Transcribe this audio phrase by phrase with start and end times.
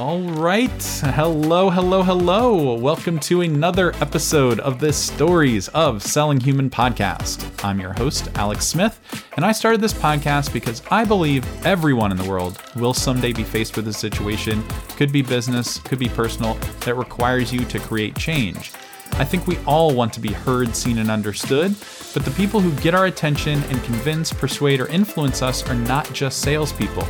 [0.00, 0.82] All right.
[1.14, 2.72] Hello, hello, hello.
[2.72, 7.46] Welcome to another episode of this Stories of Selling Human podcast.
[7.62, 8.98] I'm your host, Alex Smith,
[9.36, 13.44] and I started this podcast because I believe everyone in the world will someday be
[13.44, 14.64] faced with a situation,
[14.96, 16.54] could be business, could be personal,
[16.86, 18.72] that requires you to create change.
[19.12, 21.74] I think we all want to be heard, seen, and understood,
[22.14, 26.10] but the people who get our attention and convince, persuade, or influence us are not
[26.14, 27.06] just salespeople.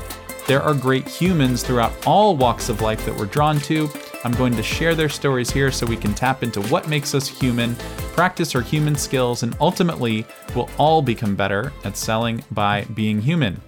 [0.50, 3.88] There are great humans throughout all walks of life that we're drawn to.
[4.24, 7.28] I'm going to share their stories here so we can tap into what makes us
[7.28, 7.76] human,
[8.16, 13.60] practice our human skills, and ultimately, we'll all become better at selling by being human.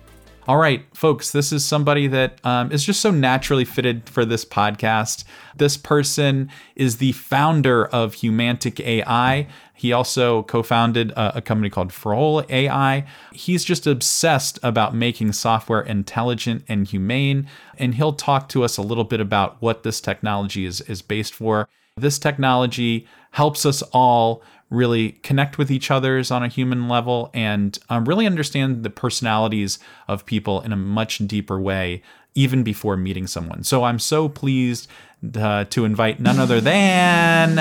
[0.49, 4.45] All right, folks, this is somebody that um, is just so naturally fitted for this
[4.45, 5.23] podcast.
[5.55, 9.47] This person is the founder of Humantic AI.
[9.73, 13.07] He also co founded a, a, company called Frrole AI.
[13.33, 17.47] He's just obsessed about making software intelligent and humane.
[17.79, 21.35] And he'll talk to us a little bit about what this technology is, is based
[21.35, 21.69] for.
[21.97, 27.79] This technology helps us all really connect with each other's on a human level and
[27.89, 29.79] um, really understand the personalities
[30.09, 32.03] of people in a much deeper way
[32.35, 33.63] even before meeting someone.
[33.63, 34.89] So I'm so pleased
[35.37, 37.57] uh, to invite none other than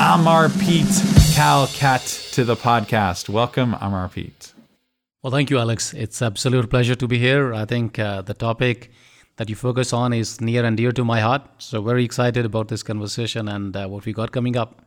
[0.00, 0.90] Amarpreet
[1.36, 3.28] Kalkat to the podcast.
[3.28, 4.54] Welcome, Amar Pete.
[5.22, 5.92] Well, thank you, Alex.
[5.92, 7.52] It's absolute pleasure to be here.
[7.52, 8.90] I think uh, the topic
[9.36, 11.42] that you focus on is near and dear to my heart.
[11.58, 14.85] So very excited about this conversation and uh, what we got coming up.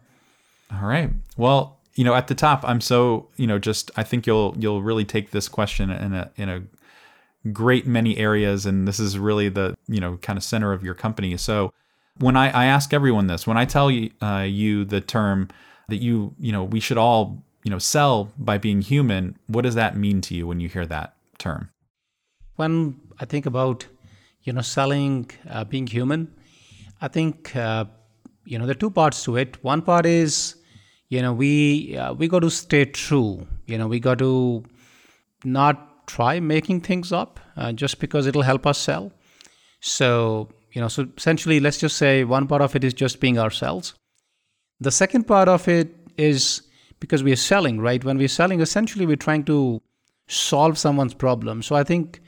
[0.72, 1.12] All right.
[1.38, 4.82] Well, you know, at the top, I'm so you know, just I think you'll you'll
[4.82, 6.64] really take this question in a in a
[7.52, 10.94] great many areas, and this is really the you know kind of center of your
[10.94, 11.36] company.
[11.38, 11.74] So
[12.20, 15.50] when I, I ask everyone this, when I tell you, uh, you the term
[15.88, 19.76] that you you know we should all you know sell by being human, what does
[19.76, 21.70] that mean to you when you hear that term?
[22.56, 23.88] When I think about
[24.44, 26.34] you know selling uh, being human,
[27.02, 27.86] I think uh,
[28.46, 29.64] you know there are two parts to it.
[29.64, 30.56] One part is
[31.10, 33.48] you know we uh, we got to stay true.
[33.66, 34.64] You know we got to
[35.44, 39.12] not try making things up uh, just because it'll help us sell.
[39.82, 43.40] So you know so essentially let's just say one part of it is just being
[43.40, 43.94] ourselves.
[44.80, 46.62] The second part of it is
[47.00, 48.04] because we are selling right?
[48.04, 49.82] When we're selling essentially we're trying to
[50.28, 51.62] solve someone's problem.
[51.64, 52.22] So i think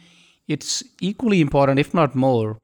[0.47, 2.57] it's equally important if not more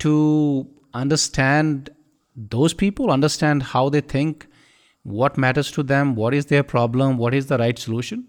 [0.00, 1.90] to understand
[2.36, 4.48] those people understand how they think
[5.04, 8.28] what matters to them, what is their problem, what is the right solution.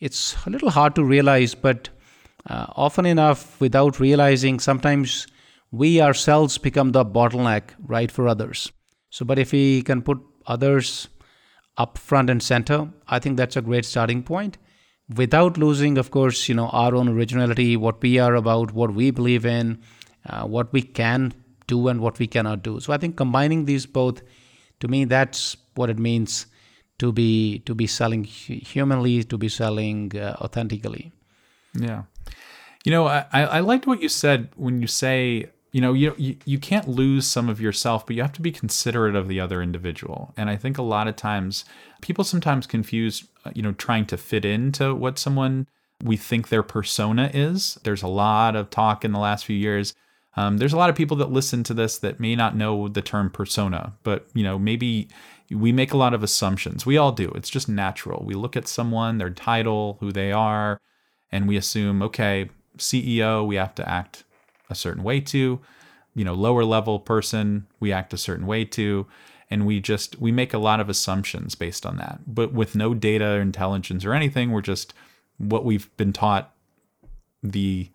[0.00, 1.88] It's a little hard to realize, but
[2.50, 5.26] uh, often enough, without realizing, sometimes
[5.70, 8.70] we ourselves become the bottleneck, right, for others.
[9.10, 11.08] So, but if we can put others
[11.78, 14.58] up front and center, I think that's a great starting point.
[15.16, 19.10] Without losing, of course, you know, our own originality, what we are about, what we
[19.10, 19.80] believe in,
[20.28, 21.32] uh, what we can
[21.68, 22.80] do and what we cannot do.
[22.80, 24.22] So I think combining these both,
[24.80, 26.46] to me, that's what it means
[26.98, 31.12] to be to be selling humanly, to be selling uh, authentically.
[31.74, 32.02] Yeah,
[32.84, 36.36] you know, I I liked what you said when you say you know you, you
[36.44, 39.60] you can't lose some of yourself but you have to be considerate of the other
[39.62, 40.32] individual.
[40.36, 41.64] And i think a lot of times
[42.00, 45.66] people sometimes confuse uh, you know trying to fit into what someone
[46.04, 47.78] we think their persona is.
[47.84, 49.94] There's a lot of talk in the last few years.
[50.36, 53.02] Um, there's a lot of people that listen to this that may not know the
[53.02, 55.08] term persona but you know maybe
[55.54, 56.86] we make a lot of assumptions.
[56.86, 57.30] We all do.
[57.34, 58.24] It's just natural.
[58.24, 60.78] We look at someone, their title, who they are,
[61.30, 64.24] and we assume, okay, CEO, we have to act
[64.70, 65.60] a certain way to,
[66.14, 69.06] you know, lower level person, we act a certain way to,
[69.50, 72.20] and we just we make a lot of assumptions based on that.
[72.26, 74.94] But with no data or intelligence or anything, we're just
[75.38, 76.54] what we've been taught
[77.42, 77.90] the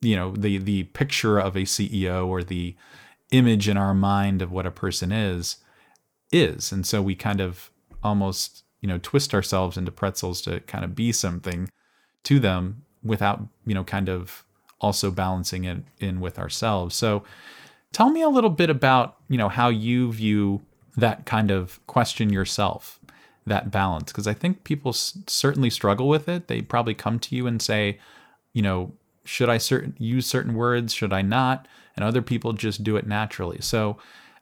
[0.00, 2.76] you know, the the picture of a CEO or the
[3.30, 5.56] image in our mind of what a person is
[6.32, 6.72] is.
[6.72, 7.70] And so we kind of
[8.02, 11.70] almost, you know, twist ourselves into pretzels to kind of be something
[12.24, 14.44] to them without, you know, kind of
[14.80, 16.94] also balancing it in with ourselves.
[16.94, 17.24] So
[17.92, 20.62] tell me a little bit about, you know, how you view
[20.96, 23.00] that kind of question yourself,
[23.46, 24.12] that balance.
[24.12, 26.48] Because I think people s- certainly struggle with it.
[26.48, 27.98] They probably come to you and say,
[28.52, 28.92] you know,
[29.24, 30.94] should I certain use certain words?
[30.94, 31.68] Should I not?
[31.96, 33.60] And other people just do it naturally.
[33.60, 33.98] So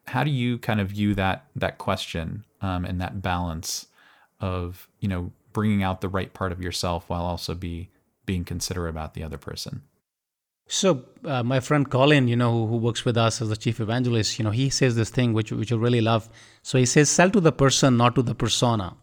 [0.07, 3.87] how do you kind of view that that question um, and that balance
[4.41, 7.89] of you know bringing out the right part of yourself while also be
[8.25, 9.83] being considerate about the other person?
[10.69, 13.79] So uh, my friend colin you know who, who, works with us as the chief
[13.79, 16.29] evangelist you know he says this thing which which i really love.
[16.63, 18.97] So he says sell to the person not to the persona.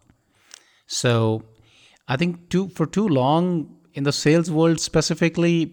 [0.86, 1.42] So
[2.08, 5.72] i think too for too long in the sales world specifically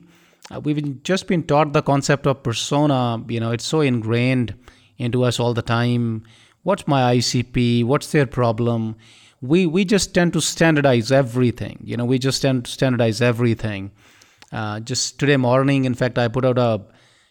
[0.50, 3.24] uh, we've just been taught the concept of persona.
[3.28, 4.54] You know, it's so ingrained
[5.02, 6.24] into us all the time.
[6.64, 7.84] What's my ICP?
[7.84, 8.96] What's their problem?
[9.42, 11.80] We we just tend to standardize everything.
[11.84, 13.92] You know, we just tend to standardize everything.
[14.52, 16.82] Uh, just today morning, in fact, I put out a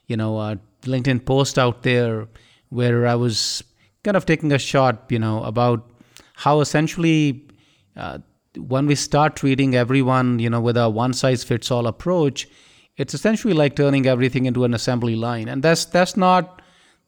[0.06, 2.28] you know a LinkedIn post out there
[2.70, 3.62] where I was
[4.02, 5.90] kind of taking a shot, you know, about
[6.34, 7.48] how essentially
[7.96, 8.18] uh,
[8.56, 12.48] when we start treating everyone, you know, with a one size fits all approach,
[12.96, 16.59] it's essentially like turning everything into an assembly line, and that's that's not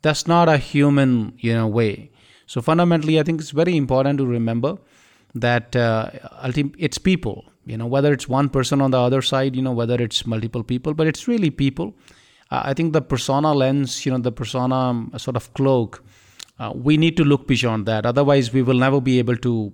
[0.02, 2.10] that's not a human, you know, way.
[2.46, 4.78] So fundamentally, I think it's very important to remember
[5.34, 6.10] that uh,
[6.78, 7.44] it's people.
[7.64, 10.64] You know, whether it's one person on the other side, you know, whether it's multiple
[10.64, 11.94] people, but it's really people.
[12.50, 16.02] Uh, I think the persona lens, you know, the persona um, sort of cloak,
[16.58, 18.05] uh, we need to look beyond that.
[18.05, 19.72] Otherwise, we will never be able to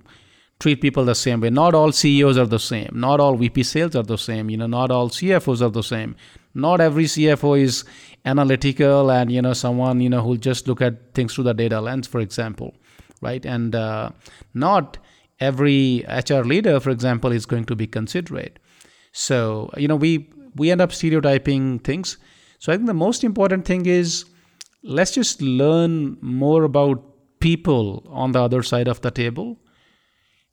[0.60, 1.50] treat people the same way.
[1.50, 2.90] Not all CEOs are the same.
[2.92, 4.50] Not all VP sales are the same.
[4.50, 6.14] You know, not all CFOs are the same.
[6.58, 7.84] Not every CFO is
[8.24, 11.80] analytical and you know someone you know who'll just look at things through the data
[11.80, 12.74] lens, for example,
[13.22, 13.44] right?
[13.46, 14.10] And uh,
[14.54, 14.98] not
[15.40, 18.58] every HR leader, for example, is going to be considerate.
[19.12, 22.18] So you know we we end up stereotyping things.
[22.58, 24.24] So I think the most important thing is
[24.82, 27.04] let's just learn more about
[27.40, 29.58] people on the other side of the table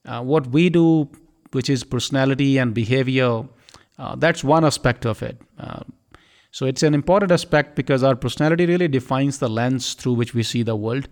[0.06, 1.10] uh, what we do,
[1.52, 3.44] which is personality and behavior,
[3.98, 5.40] uh, that's one aspect of it.
[5.58, 5.84] Uh,
[6.56, 10.42] so it's an important aspect because our personality really defines the lens through which we
[10.42, 11.10] see the world.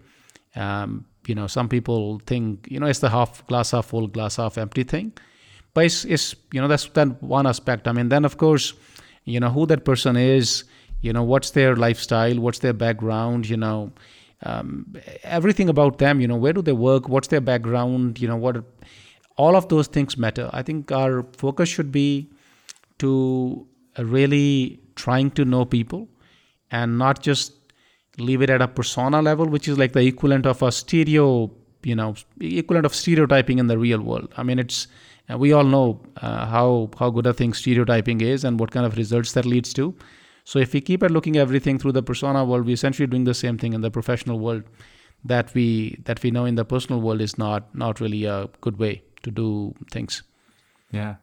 [0.56, 4.38] Um, you know, some people think you know it's the half glass half full, glass
[4.38, 5.12] half empty thing,
[5.74, 7.90] but it's, it's you know that's that one aspect.
[7.90, 8.74] I mean, then of course,
[9.26, 10.64] you know who that person is,
[11.02, 13.92] you know what's their lifestyle, what's their background, you know
[14.46, 18.36] um, everything about them you know where do they work what's their background you know
[18.36, 18.64] what
[19.38, 22.30] all of those things matter i think our focus should be
[23.00, 23.66] to
[23.98, 26.08] really trying to know people
[26.72, 27.54] and not just
[28.18, 31.52] leave it at a persona level which is like the equivalent of a stereo
[31.84, 34.88] you know equivalent of stereotyping in the real world i mean it's
[35.38, 38.98] we all know uh, how how good a thing stereotyping is and what kind of
[38.98, 39.96] results that leads to
[40.46, 43.34] so if we keep at looking everything through the persona world, we're essentially doing the
[43.34, 44.64] same thing in the professional world
[45.26, 48.78] that we that we know in the personal world is not not really a good
[48.78, 50.24] way to do things.
[50.92, 51.16] Yeah.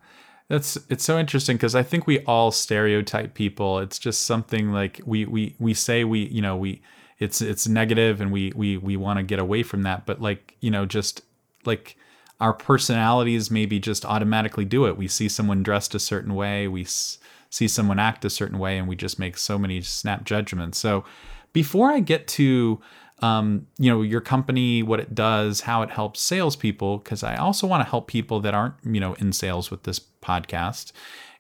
[0.51, 3.79] That's it's so interesting because I think we all stereotype people.
[3.79, 6.83] It's just something like we we we say we you know we
[7.21, 10.07] it's it's negative and we we we want to get away from that.
[10.07, 11.23] But like you know just
[11.65, 11.97] like
[12.41, 14.97] our personalities maybe just automatically do it.
[14.97, 16.67] We see someone dressed a certain way.
[16.67, 20.79] We see someone act a certain way and we just make so many snap judgments.
[20.79, 21.05] So
[21.53, 22.81] before I get to
[23.21, 27.67] um, you know your company, what it does, how it helps salespeople, because I also
[27.67, 30.93] want to help people that aren't you know in sales with this podcast,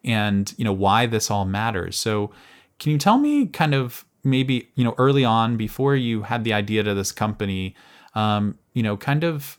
[0.05, 1.97] and you know why this all matters.
[1.97, 2.31] So
[2.79, 6.53] can you tell me kind of maybe you know early on before you had the
[6.53, 7.75] idea to this company,
[8.15, 9.59] um, you know kind of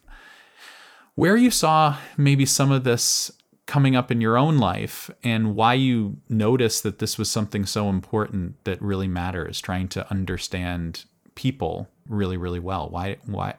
[1.16, 3.32] where you saw maybe some of this
[3.66, 7.90] coming up in your own life and why you noticed that this was something so
[7.90, 12.90] important that really matters trying to understand people really really well.
[12.90, 13.56] Why why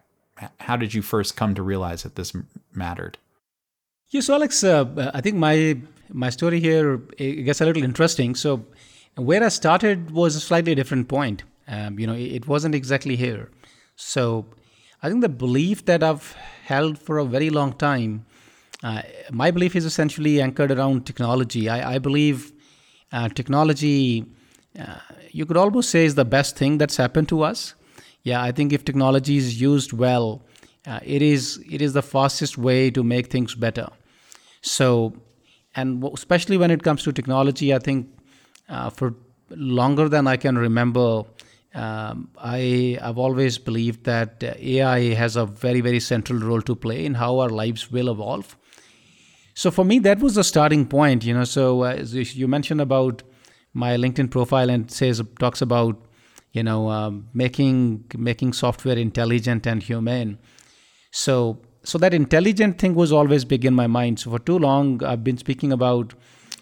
[0.60, 2.32] how did you first come to realize that this
[2.74, 3.18] mattered?
[4.10, 5.78] Yes so alex uh, i think my
[6.24, 6.98] my story here
[7.48, 8.34] gets a little interesting.
[8.34, 8.64] So
[9.16, 11.44] where i started was a slightly different point.
[11.68, 13.50] Um, you know it wasn't exactly here.
[13.96, 14.46] So
[15.02, 16.32] i think the belief that i've
[16.72, 18.24] held for a very long time
[18.82, 21.68] uh, my belief is essentially anchored around technology.
[21.68, 22.52] I, I believe
[23.12, 24.26] uh, technology,
[24.78, 24.96] uh,
[25.30, 27.74] you could almost say, is the best thing that's happened to us.
[28.22, 30.42] Yeah, I think if technology is used well,
[30.86, 33.88] uh, it is it is the fastest way to make things better.
[34.62, 35.14] So,
[35.74, 38.08] and especially when it comes to technology, I think
[38.68, 39.14] uh, for
[39.50, 41.24] longer than I can remember,
[41.74, 47.04] um, I have always believed that AI has a very very central role to play
[47.04, 48.56] in how our lives will evolve.
[49.54, 51.24] So for me, that was the starting point.
[51.24, 53.22] You know, so uh, you mentioned about
[53.74, 56.00] my LinkedIn profile and says talks about
[56.52, 60.38] you know um, making making software intelligent and humane.
[61.10, 64.20] So so that intelligent thing was always big in my mind.
[64.20, 66.14] So for too long, I've been speaking about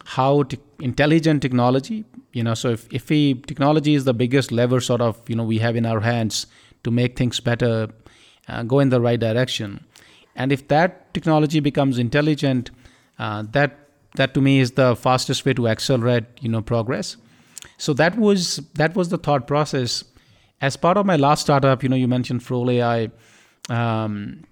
[0.05, 2.05] how te- intelligent technology.
[2.33, 5.45] You know, so if if we technology is the biggest lever sort of you know
[5.45, 6.47] we have in our hands
[6.85, 7.89] to make things better,
[8.49, 9.85] uh, go in the right direction.
[10.37, 12.71] And if that technology becomes intelligent,
[13.19, 13.77] uh, that
[14.15, 17.17] that to me is the fastest way to accelerate you know progress
[17.87, 20.05] so that was that was the thought process
[20.69, 23.11] as part of my last startup you know you mentioned Frrole AI
[23.79, 24.45] um,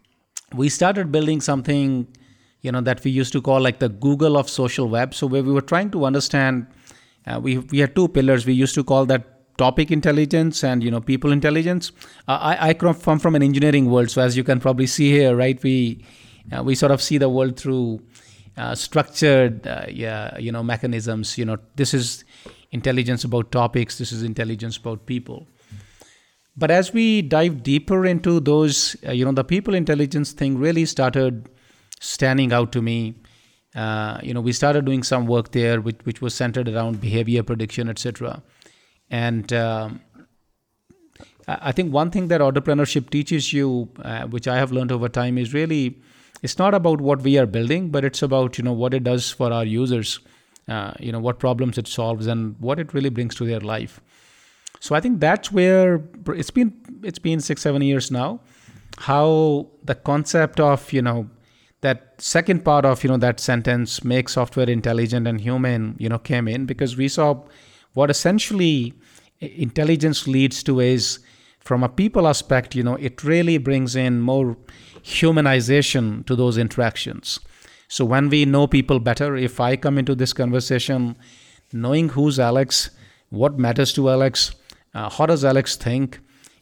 [0.54, 2.06] we started building something
[2.62, 5.42] you know that we used to call like the Google of social web so where
[5.42, 6.66] we were trying to understand
[7.28, 8.47] uh, we we had two pillars.
[8.47, 11.92] We used to call that topic intelligence and you know people intelligence.
[12.26, 15.37] Uh, I I come from an engineering world, so as you can probably see here,
[15.37, 15.62] right?
[15.62, 16.04] We
[16.52, 18.00] uh, we sort of see the world through
[18.56, 21.37] uh, structured, uh, yeah, you know, mechanisms.
[21.37, 22.25] You know, this is
[22.71, 23.99] intelligence about topics.
[23.99, 25.47] This is intelligence about people.
[26.57, 30.87] But as we dive deeper into those, uh, you know, the people intelligence thing really
[30.87, 31.49] started
[32.01, 33.15] standing out to me.
[33.75, 37.43] Uh, you know, we started doing some work there, which which was centered around behavior
[37.43, 38.43] prediction, etc.
[39.09, 40.01] And um,
[41.47, 45.39] I think one thing that entrepreneurship teaches you, uh, which I have learned over time,
[45.39, 46.01] is really
[46.43, 49.31] it's not about what we are building, but it's about you know what it does
[49.31, 50.21] for our users,
[50.69, 54.01] uh, you know what problems it solves and what it really brings to their life.
[54.81, 56.73] So I think that's where it's been.
[57.03, 58.41] It's been six seven years now.
[58.99, 61.29] How the concept of you know
[61.81, 66.19] that second part of you know that sentence make software intelligent and human you know
[66.19, 67.43] came in because we saw
[67.95, 68.95] what essentially
[69.41, 71.21] intelligence leads to is
[71.61, 74.57] from a people aspect you know it really brings in more
[75.05, 77.39] humanization to those interactions.
[77.88, 81.16] So when we know people better, if I come into this conversation
[81.73, 82.90] knowing who's Alex,
[83.30, 84.54] what matters to Alex,
[84.95, 86.21] uh, how does Alex think,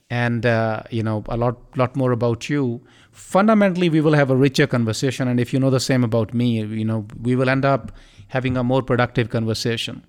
[0.09, 4.37] and uh, you know a lot lot more about you, fundamentally we will have a
[4.37, 5.29] richer conversation.
[5.29, 7.93] And if you know the same about me, you know we will end up
[8.29, 10.05] having a more productive conversation.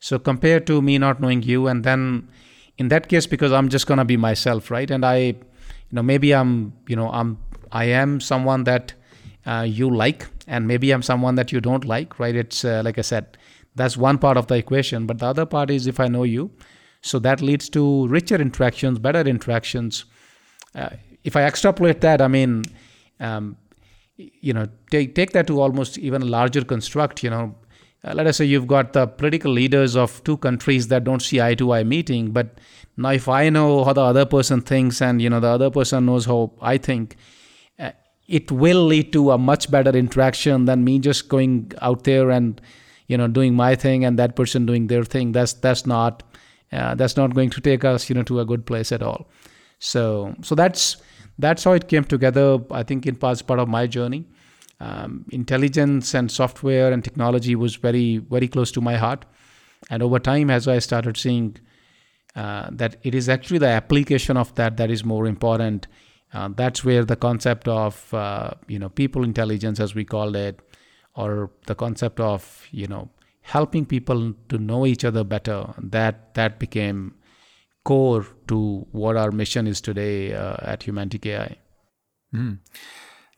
[0.00, 2.28] So compared to me not knowing you, and then
[2.78, 4.90] in that case, because I'm just gonna be myself, right?
[4.90, 5.36] And I, you
[5.92, 7.38] know, maybe I'm, you know, I'm
[7.72, 8.94] I am someone that
[9.46, 12.34] uh, you like, and maybe I'm someone that you don't like, right?
[12.34, 13.36] It's uh, like I said,
[13.74, 15.06] that's one part of the equation.
[15.06, 16.50] But the other part is if I know you,
[17.02, 20.04] so that leads to richer interactions, better interactions.
[20.74, 20.90] Uh,
[21.24, 22.62] if I extrapolate that, I mean,
[23.20, 23.56] um,
[24.16, 27.22] you know, take take that to almost even a larger construct.
[27.22, 27.54] You know,
[28.04, 31.40] uh, let us say you've got the political leaders of two countries that don't see
[31.40, 32.58] eye to eye meeting, but
[32.96, 36.06] now if I know how the other person thinks, and you know the other person
[36.06, 37.16] knows how I think,
[38.28, 42.60] it will lead to a much better interaction than me just going out there and
[43.06, 45.32] you know doing my thing and that person doing their thing.
[45.32, 46.22] That's that's not
[46.72, 49.28] uh, that's not going to take us you know to a good place at all.
[49.78, 50.96] So so that's
[51.38, 54.26] that's how it came together i think in part part of my journey.
[54.78, 59.24] Um, intelligence and software and technology was very very close to my heart.
[59.90, 61.56] And over time as i started seeing
[62.34, 65.86] uh, that it is actually the application of that that is more important
[66.32, 70.60] uh, that's where the concept of uh, you know people intelligence, as we called it,
[71.14, 73.08] or the concept of you know
[73.42, 77.14] helping people to know each other better, that that became
[77.84, 81.56] core to what our mission is today uh, at Humantic AI.
[82.34, 82.58] Mm.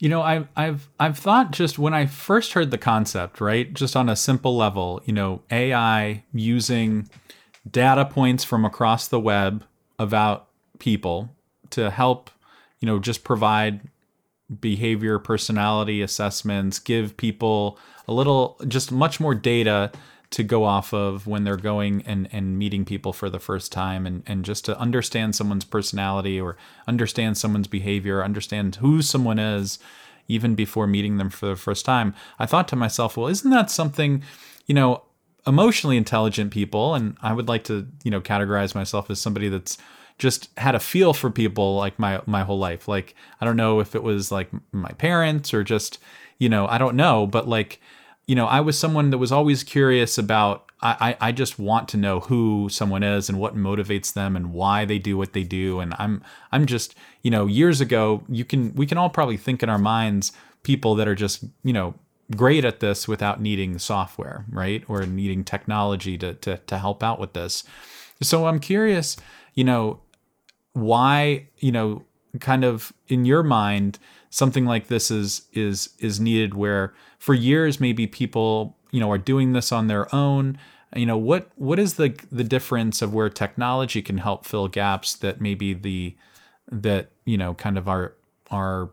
[0.01, 3.97] You know, I've I've I've thought just when I first heard the concept, right, just
[3.97, 7.09] on a simple level, you know, AI using
[7.71, 9.65] data points from across the web
[9.99, 11.37] about people
[11.71, 12.31] to help
[12.81, 13.81] you know, just provide
[14.61, 19.93] behavior personality assessments, give people a little, just much more data
[20.31, 24.07] to go off of when they're going and, and meeting people for the first time
[24.07, 26.57] and, and just to understand someone's personality or
[26.87, 29.79] understand someone's behavior, understand who someone is
[30.29, 32.15] even before meeting them for the first time.
[32.39, 34.23] I thought to myself, well, isn't that something,
[34.67, 35.03] you know,
[35.47, 39.79] emotionally intelligent people, and I would like to, you know, categorize myself as somebody that's
[40.19, 42.89] just had a feel for people like my my whole life.
[42.89, 45.99] Like I don't know if it was like my parents or just
[46.39, 47.81] you know I don't know, but like
[48.27, 50.65] you know I was someone that was always curious about.
[50.81, 54.85] I, I just want to know who someone is and what motivates them and why
[54.85, 55.81] they do what they do.
[55.81, 56.23] And I'm
[56.53, 59.79] I'm just you know years ago you can we can all probably think in our
[59.79, 60.31] minds
[60.63, 61.95] people that are just you know
[62.37, 64.85] great at this without needing software, right?
[64.89, 67.65] Or needing technology to, to, to help out with this.
[68.23, 69.17] So I'm curious,
[69.55, 70.01] you know,
[70.79, 72.03] why you know
[72.41, 73.99] kind of in your mind
[74.31, 79.19] something like this is is is needed where for years maybe people you know are
[79.19, 80.59] doing this on their own.
[80.95, 85.15] You know what what is the the difference of where technology can help fill gaps
[85.17, 86.17] that maybe the
[86.71, 88.15] that you know kind of our
[88.51, 88.91] our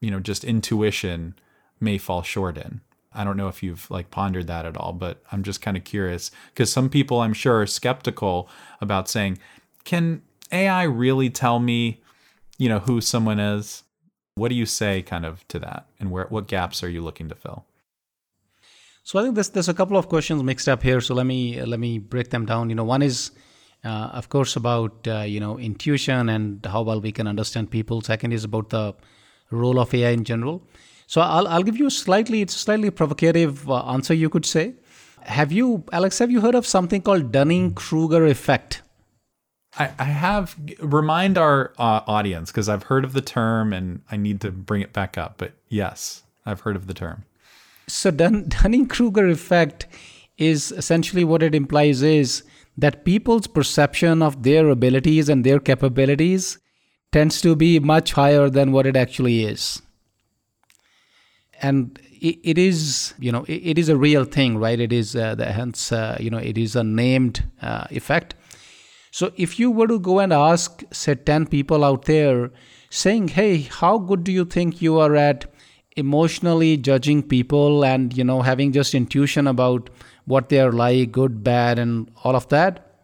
[0.00, 1.34] you know just intuition
[1.80, 2.80] may fall short in?
[3.14, 5.84] I don't know if you've like pondered that at all but i'm just kind of
[5.84, 8.48] curious because some people i'm sure are skeptical
[8.80, 9.38] about saying
[9.84, 10.22] can
[10.52, 12.00] AI really tell me,
[12.58, 13.82] you know, who someone is?
[14.34, 15.86] What do you say kind of to that?
[15.98, 17.64] And where what gaps are you looking to fill?
[19.04, 21.00] So I think there's there's a couple of questions mixed up here.
[21.00, 22.68] So let me let me break them down.
[22.70, 23.32] You know, one is
[23.84, 28.00] uh, of course about uh, you know intuition and how well we can understand people.
[28.00, 28.94] Second is about the
[29.50, 30.62] role of AI in general.
[31.06, 34.74] So I'll I'll give you a slightly it's slightly provocative uh, answer you could say.
[35.24, 38.82] Have you, Alex, have you heard of something called Dunning Kruger effect?
[39.78, 44.16] I, I have remind our uh, audience because I've heard of the term and I
[44.16, 45.34] need to bring it back up.
[45.38, 47.24] But yes, I've heard of the term.
[47.86, 49.86] So Dun- Dunning Kruger effect
[50.36, 52.42] is essentially what it implies is
[52.76, 56.58] that people's perception of their abilities and their capabilities
[57.12, 59.82] tends to be much higher than what it actually is.
[61.60, 64.80] And it, is, you know, it, it is a real thing, right?
[64.80, 68.34] It is, uh, the, hence, uh, you know, it is a named uh, effect.
[69.12, 72.50] So if you were to go and ask, say, 10 people out there
[72.88, 75.44] saying, hey, how good do you think you are at
[75.98, 79.90] emotionally judging people and, you know, having just intuition about
[80.24, 83.02] what they are like, good, bad, and all of that,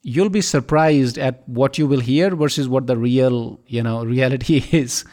[0.00, 4.64] you'll be surprised at what you will hear versus what the real, you know, reality
[4.72, 5.04] is.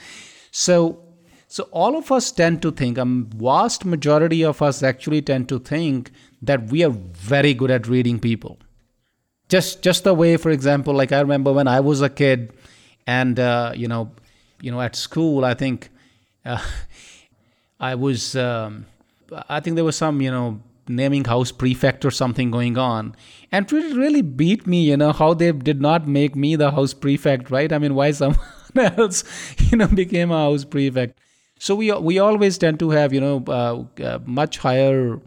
[0.51, 1.03] So,
[1.49, 5.59] so all of us tend to think, a vast majority of us actually tend to
[5.59, 6.11] think
[6.41, 8.57] that we are very good at reading people.
[9.49, 12.53] Just, just the way, for example, like I remember when I was a kid,
[13.05, 14.11] and uh, you know,
[14.61, 15.89] you know, at school, I think
[16.45, 16.63] uh,
[17.79, 18.85] I was, um,
[19.49, 23.15] I think there was some, you know, naming house prefect or something going on.
[23.51, 26.93] And it really beat me you know how they did not make me the house
[26.93, 27.71] prefect right?
[27.71, 28.39] I mean why someone
[28.75, 29.23] else
[29.71, 31.19] you know became a house prefect?
[31.59, 35.19] So we we always tend to have you know uh, uh, much higher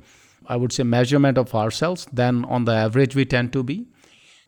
[0.48, 3.86] i would say measurement of ourselves than on the average we tend to be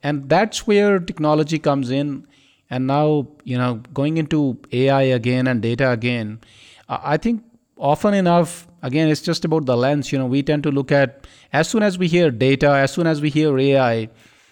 [0.03, 2.25] and that's where technology comes in.
[2.71, 6.39] And now you know going into ai again and data again
[6.87, 7.43] i think
[7.77, 10.11] often enough again it's just about the lens.
[10.11, 13.07] You know we tend to look at as soon as we hear data as soon
[13.07, 14.09] as we hear ai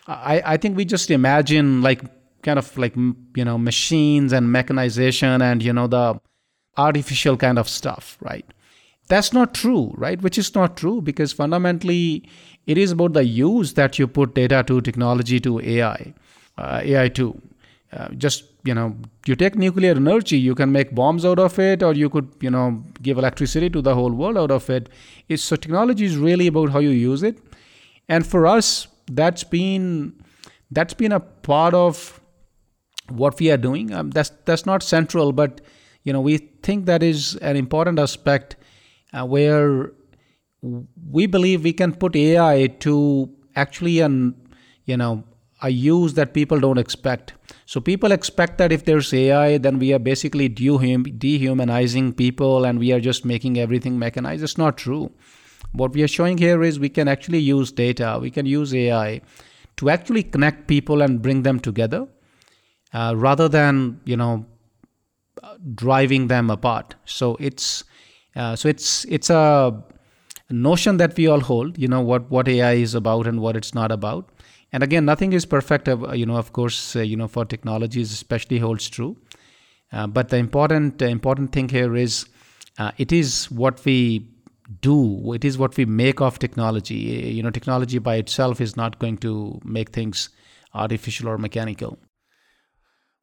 [0.08, 2.02] i, I think we just imagine like
[2.42, 6.20] kind of like you know machines and mechanization and you know the
[6.78, 8.46] artificial kind of stuff right?
[9.10, 10.22] That's not true right?
[10.22, 12.28] Which is not true because fundamentally
[12.68, 16.14] it is about the use that you put data to technology to ai
[16.58, 17.42] uh, ai to.
[17.94, 18.94] Uh, just you know
[19.26, 22.50] you take nuclear energy you can make bombs out of it or you could you
[22.50, 24.90] know give electricity to the whole world out of it.
[25.30, 27.40] It's, so technology is really about how you use it.
[28.10, 30.22] And for us that's been
[30.70, 32.20] that's been a part of
[33.08, 33.94] what we are doing.
[33.94, 35.62] Um, that's that's not central but
[36.04, 38.58] you know we think that is an important aspect
[39.14, 39.94] uh, where
[41.12, 44.36] we believe we can put ai to actually an
[44.86, 45.24] you know
[45.62, 47.34] a use that people don't expect
[47.68, 52.94] so people expect that if there's AI, then we are basically dehumanizing people and we
[52.94, 54.42] are just making everything mechanized.
[54.42, 55.12] It's not true.
[55.74, 59.20] What we are showing here is we can actually use data, we can use AI
[59.76, 62.08] to actually connect people and bring them together
[62.94, 64.46] uh, rather than, you know,
[65.76, 66.96] driving them apart.
[67.04, 67.84] So it's
[68.34, 69.84] uh, so it's it's a
[70.50, 71.78] notion that we all hold.
[71.78, 74.30] You know what what AI is about and what it's not about.
[74.72, 78.12] And again nothing is perfect uh, you know of course uh, you know for technologies
[78.12, 79.18] especially holds true.
[79.92, 82.26] Uh, but the important uh, important thing here is
[82.78, 84.28] uh, it is what we
[84.82, 86.96] do it is what we make of technology.
[86.96, 90.30] You know technology by itself is not going to make things
[90.74, 91.98] artificial or mechanical.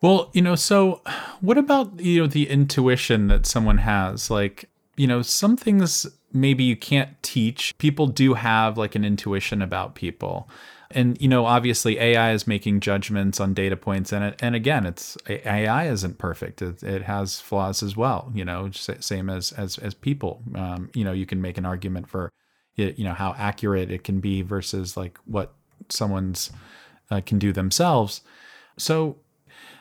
[0.03, 1.03] Well you know so
[1.41, 4.31] what about you know the intuition that someone has?
[4.31, 9.62] Like you know some things maybe you can't teach people do have like an intuition
[9.62, 10.49] about people.
[10.90, 14.87] And you know obviously ai is making judgments on data points and it, and again
[14.87, 16.61] it's ai isn't perfect.
[16.61, 20.42] It, it has flaws as well you know same as as as people.
[20.55, 22.31] Um, you know you can make an argument for
[22.77, 25.55] you know how accurate it can be versus like what
[25.88, 26.51] someone's
[27.11, 28.23] uh, can do themselves.
[28.77, 29.16] So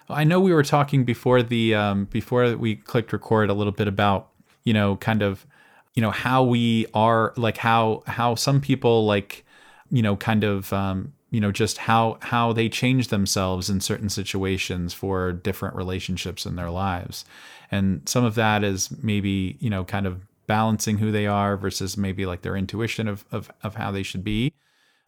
[0.09, 3.87] i know we were talking before the um, before we clicked record a little bit
[3.87, 4.29] about
[4.65, 5.45] you know kind of
[5.93, 9.45] you know how we are like how how some people like
[9.93, 14.09] you know, kind of, um, you know, just how how they change themselves in certain
[14.09, 17.25] situations for different relationships in their lives,
[17.69, 21.95] and some of that is maybe you know, kind of balancing who they are versus
[21.95, 24.51] maybe like their intuition of of of how they should be.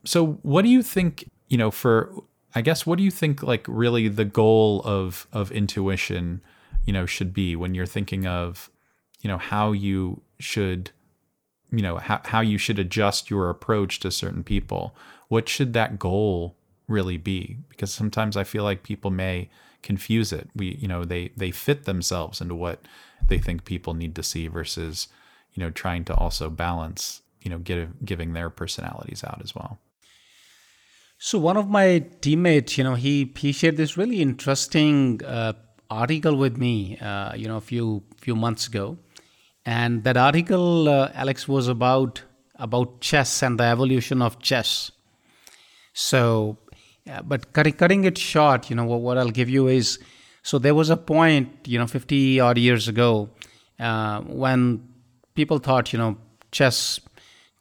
[0.04, 1.30] So, what do you think?
[1.48, 2.14] You know, for
[2.54, 6.42] I guess, what do you think like really the goal of of intuition,
[6.86, 8.70] you know, should be when you're thinking of,
[9.22, 10.92] you know, how you should
[11.72, 14.96] you know how, how you should adjust your approach to certain people.
[15.28, 16.56] What should that goal
[16.88, 17.58] really be?
[17.70, 19.50] Because sometimes i feel like people may
[19.82, 20.50] confuse it.
[20.56, 22.82] We you know they they fit themselves into what
[23.28, 25.08] they think people need to see versus
[25.54, 29.80] you know trying to also balance you know give, giving their personalities out as well.
[31.18, 35.54] So one of my teammates you know he he shared this really interesting uh,
[35.90, 38.98] article with me uh, you know a few few months ago
[39.66, 42.22] and that article, uh, Alex, was about
[42.58, 44.92] about chess and the evolution of chess.
[45.94, 46.58] So,
[47.06, 50.00] yeah, but cutting, cutting it short, you know, what, what I'll give you is
[50.44, 53.30] so there was a point, you know, 50 odd years ago
[53.80, 54.88] uh, when
[55.34, 56.18] people thought, you know,
[56.52, 57.00] chess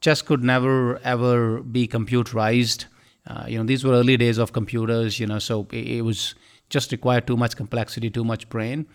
[0.01, 2.85] chess could never ever be computerized.
[3.27, 6.35] Uh, you know, these were early days of computers, you know, so it, it was
[6.69, 8.87] just required too much complexity, too much brain.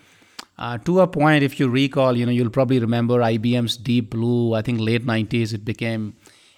[0.60, 4.54] Uh, to a point, if you recall, you know, you'll probably remember IBM's Deep Blue.
[4.54, 6.15] I think late 90s it became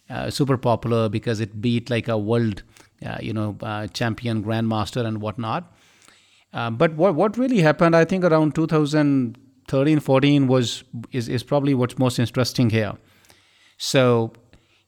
[0.09, 2.63] uh, super popular because it beat like a world,
[3.05, 5.71] uh, you know, uh, champion grandmaster and whatnot.
[6.51, 11.75] Uh, but what what really happened, I think, around 2013, 14 was is is probably
[11.75, 12.93] what's most interesting here.
[13.77, 14.33] So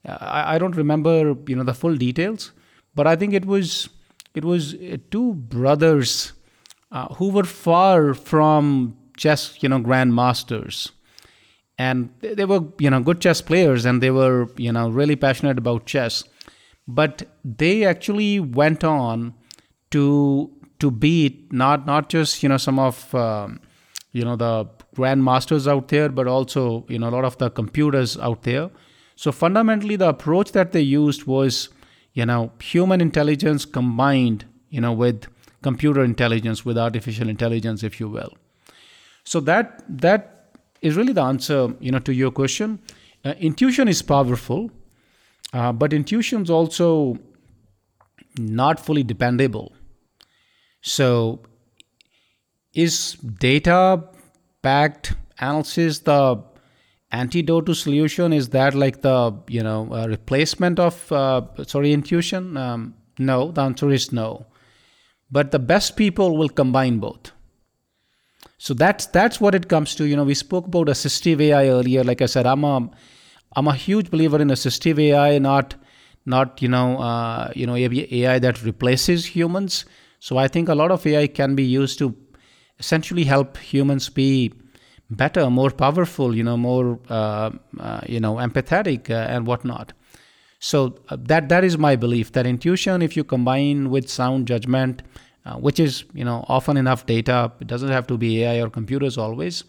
[0.08, 2.52] uh, I, I don't remember, you know, the full details,
[2.95, 3.89] but I think it was
[4.34, 4.76] it was
[5.12, 6.34] two brothers
[7.17, 10.91] who were far from chess, you know, grandmasters.
[11.78, 15.58] And they were you know good chess players and they were you know really passionate
[15.58, 16.23] about chess.
[16.88, 19.34] But they actually went on
[19.91, 23.60] to to beat not not just you know some of um,
[24.12, 28.17] you know the grandmasters out there but also you know a lot of the computers
[28.19, 28.69] out there.
[29.15, 31.69] So fundamentally the approach that they used was
[32.13, 35.26] you know human intelligence combined you know with
[35.63, 38.34] computer intelligence with artificial intelligence if you will
[39.23, 42.79] so that that is really the answer, you know, to your question.
[43.23, 44.69] Uh, intuition is powerful,
[45.53, 47.17] uh, but intuition is also
[48.38, 49.71] not fully dependable.
[50.81, 51.41] So,
[52.73, 54.03] is data
[54.62, 56.43] backed analysis the
[57.12, 58.33] antidote to solution?
[58.33, 62.57] Is that like the you know replacement of uh, sorry intuition?
[62.57, 64.47] Um, no, the answer is no.
[65.31, 67.31] But the best people will combine both.
[68.63, 70.06] So that's that's what it comes to.
[70.06, 72.02] You know, we spoke about assistive AI earlier.
[72.02, 72.89] Like I said, I'm a
[73.58, 75.76] I'm a huge believer in assistive AI, not
[76.26, 79.84] not you know uh, you know AI that replaces humans.
[80.19, 82.15] So I think a lot of AI can be used to
[82.80, 84.54] essentially help humans be
[85.10, 89.91] better, more powerful, you know, more uh, uh, you know empathetic uh, and whatnot.
[90.60, 95.04] So uh, that that is my belief that intuition, if you combine with sound judgment,
[95.45, 97.51] uh, which is you know often enough data.
[97.60, 99.63] It doesn't have to be AI or computers always.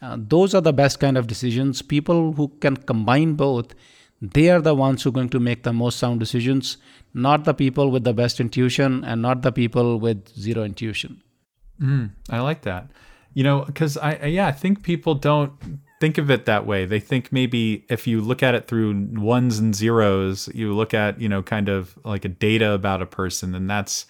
[0.00, 1.82] Uh, those are the best kind of decisions.
[1.82, 3.74] People who can combine both,
[4.22, 6.76] they are the ones who are going to make the most sound decisions.
[7.14, 11.22] Not the people with the best intuition, and not the people with zero intuition.
[11.80, 12.90] Mm, I like that.
[13.34, 15.52] You know, because I, I yeah, I think people don't
[16.00, 16.84] think of it that way.
[16.84, 21.20] They think maybe if you look at it through ones and zeros, you look at,
[21.20, 24.06] you know, kind of like a data about a person, and that's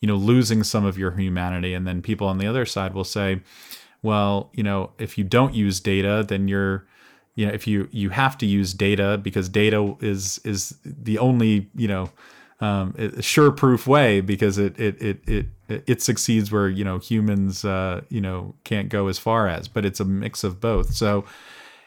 [0.00, 1.74] you know losing some of your humanity.
[1.74, 3.40] And then people on the other side will say
[4.02, 6.86] well you know if you don't use data then you're
[7.34, 11.70] you know if you you have to use data because data is is the only
[11.74, 12.10] you know
[12.60, 15.20] um, sure proof way because it, it it
[15.68, 19.68] it it succeeds where you know humans uh, you know can't go as far as
[19.68, 20.94] but it's a mix of both.
[20.94, 21.24] So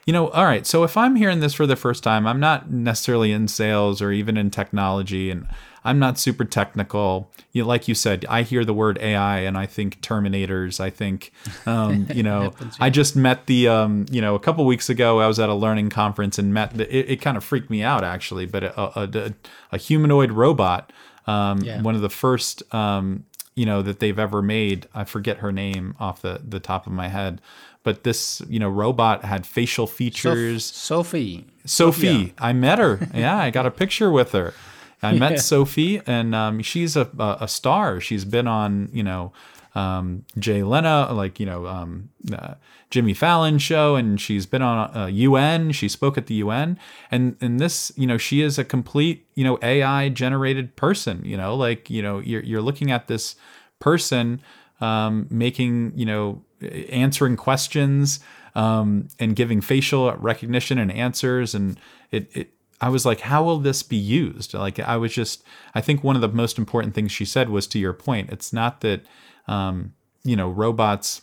[0.05, 0.65] you know all right.
[0.65, 4.11] So if i'm hearing this for the first time i'm not necessarily in sales or
[4.11, 5.29] even in technology.
[5.29, 5.47] And
[5.83, 7.31] I'm not super technical.
[7.51, 10.79] You like you said, I hear the word AI and I think Terminators.
[10.79, 11.31] I think,
[11.65, 12.85] um, you know, happens, yeah.
[12.85, 15.53] I just met the, um, you know, a couple weeks ago I was at a
[15.53, 16.75] learning conference and met.
[16.75, 19.33] The, it, it kind of freaked me out actually, but a, a,
[19.71, 20.93] a humanoid robot,
[21.27, 21.81] um, yeah.
[21.81, 24.87] one of the first, um, you know, that they've ever made.
[24.93, 27.41] I forget her name off the the top of my head
[27.83, 33.49] but this you know robot had facial features sophie sophie i met her yeah i
[33.49, 34.53] got a picture with her
[35.03, 37.09] I met Sophie, and um, she's a,
[37.41, 37.99] a star.
[37.99, 39.33] She's been on, you know,
[39.73, 42.55] um, Jay Leno, like you know, um, uh,
[42.89, 45.71] Jimmy Fallon show, and she's been on a UN.
[45.71, 46.77] She spoke at the UN,
[47.09, 51.23] and and this, you know, she is a complete, you know, AI generated person.
[51.23, 53.35] You know, like you know, you're you're looking at this
[53.79, 54.41] person
[54.81, 56.43] um, making, you know,
[56.89, 58.19] answering questions
[58.55, 61.79] um, and giving facial recognition and answers, and
[62.11, 64.53] it it I was like, how will this be used?
[64.53, 65.43] Like, I was just,
[65.75, 68.31] I think one of the most important things she said was to your point.
[68.31, 69.05] It's not that,
[69.47, 71.21] um, you know, robots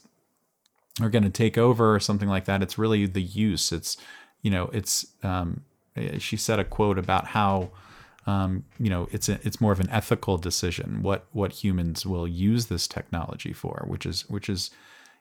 [1.01, 2.63] are going to take over or something like that.
[2.63, 3.73] It's really the use.
[3.73, 3.97] It's,
[4.43, 5.63] you know, it's, um,
[6.19, 7.71] she said a quote about how,
[8.27, 12.29] um, you know, it's a, it's more of an ethical decision what what humans will
[12.29, 14.71] use this technology for, which is which is,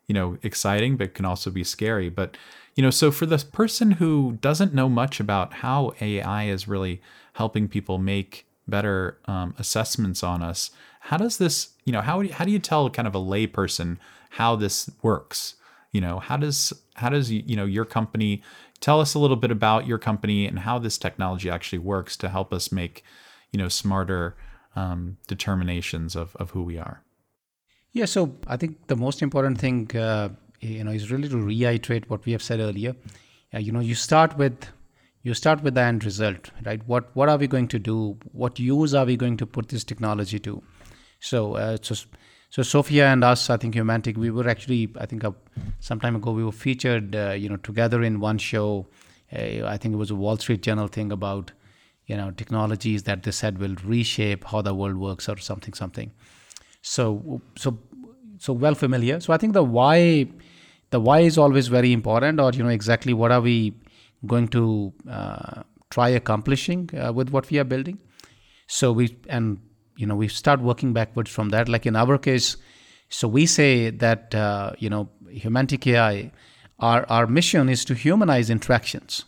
[0.07, 2.09] you know, exciting but can also be scary.
[2.09, 2.37] But
[2.77, 7.01] you know, so for the person who doesn't know much about how AI is really
[7.33, 12.45] helping people make better um, assessments on us, how does this, you know, how, how
[12.45, 13.97] do you tell kind of a layperson
[14.31, 15.55] how this works?
[15.91, 18.41] you know how does how does you know your company
[18.79, 22.29] tell us a little bit about your company and how this technology actually works to
[22.29, 23.03] help us make
[23.51, 24.35] you know smarter
[24.75, 27.01] um, determinations of, of who we are
[27.93, 32.09] yeah so i think the most important thing uh, you know is really to reiterate
[32.09, 32.95] what we have said earlier
[33.53, 34.67] uh, you know you start with
[35.23, 38.59] you start with the end result right what what are we going to do what
[38.59, 40.61] use are we going to put this technology to
[41.19, 41.95] so uh, so
[42.49, 45.31] so Sophia and us, I think Humantic, we were actually, I think, uh,
[45.79, 48.87] some time ago, we were featured, uh, you know, together in one show.
[49.33, 51.51] Uh, I think it was a Wall Street Journal thing about,
[52.05, 56.11] you know, technologies that they said will reshape how the world works or something, something.
[56.81, 57.77] So, so,
[58.39, 59.19] so well familiar.
[59.19, 60.29] So I think the why,
[60.89, 63.73] the why is always very important, or you know, exactly what are we
[64.25, 67.99] going to uh, try accomplishing uh, with what we are building.
[68.67, 69.59] So we and
[69.97, 72.55] you know we start working backwards from that like in our case
[73.09, 76.31] so we say that uh, you know humantic ai
[76.79, 79.25] our, our mission is to humanize interactions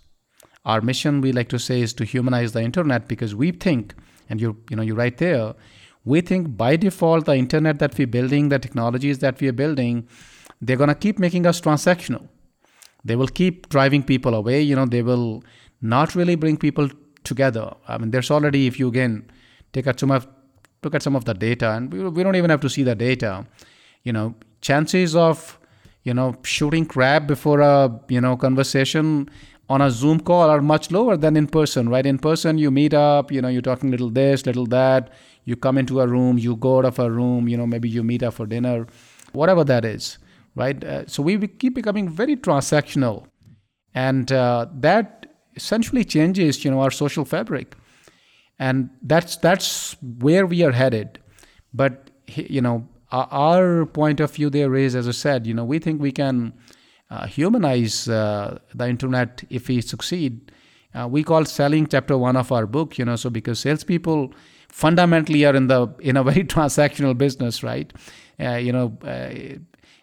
[0.66, 3.96] our mission we like to say is to humanize the internet because we think
[4.30, 5.54] and you you know you're right there
[6.06, 10.08] we think by default the internet that we're building the technologies that we are building
[10.62, 12.28] they're going to keep making us transactional
[13.04, 15.44] they will keep driving people away you know they will
[15.82, 16.90] not really bring people
[17.24, 19.30] together i mean there's already if you again
[19.74, 20.28] take a some of
[20.84, 22.96] look at some of the data, and we, we don't even have to see the
[22.96, 23.46] data.
[24.04, 25.60] You know, chances of
[26.04, 29.30] you know shooting crap before a you know conversation
[29.70, 32.06] on a Zoom call are much lower than in person, right?
[32.06, 35.12] In person, you meet up, you know, you're talking little this, little that.
[35.46, 38.04] You come into a room, you go out of a room, you know, maybe you
[38.04, 38.88] meet up for dinner,
[39.32, 40.18] whatever that is,
[40.60, 40.84] right?
[40.84, 43.26] Uh, so we, keep becoming very transactional,
[43.96, 47.76] and uh, that essentially changes, you know, our social fabric.
[48.60, 51.20] And that's that's where we are headed.
[51.74, 55.80] But you know our point of view there is as i said you know we
[55.80, 56.54] think we can
[57.10, 60.52] uh, humanize uh, the internet if we succeed.
[60.94, 64.32] Uh, we call selling chapter one of our book you know so because salespeople
[64.68, 67.94] fundamentally are in the in a very transactional business right?
[68.40, 69.58] Uh, you know uh,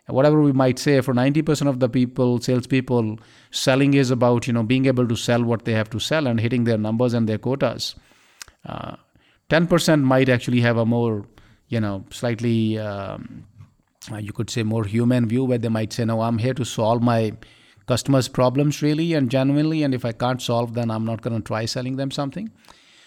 [0.09, 3.19] whatever we might say for 90% of the people salespeople
[3.51, 6.41] selling is about you know being able to sell what they have to sell and
[6.41, 7.97] hitting their numbers and their quotas
[8.67, 8.97] uh,
[9.51, 11.27] 10% might actually have a more,
[11.69, 13.45] you know, slightly, um,
[14.11, 16.65] uh, you could say, more human view where they might say, no, I'm here to
[16.65, 17.33] solve my
[17.87, 19.83] customers' problems really and genuinely.
[19.85, 22.51] And if I can't solve, then I'm not going to try selling them something.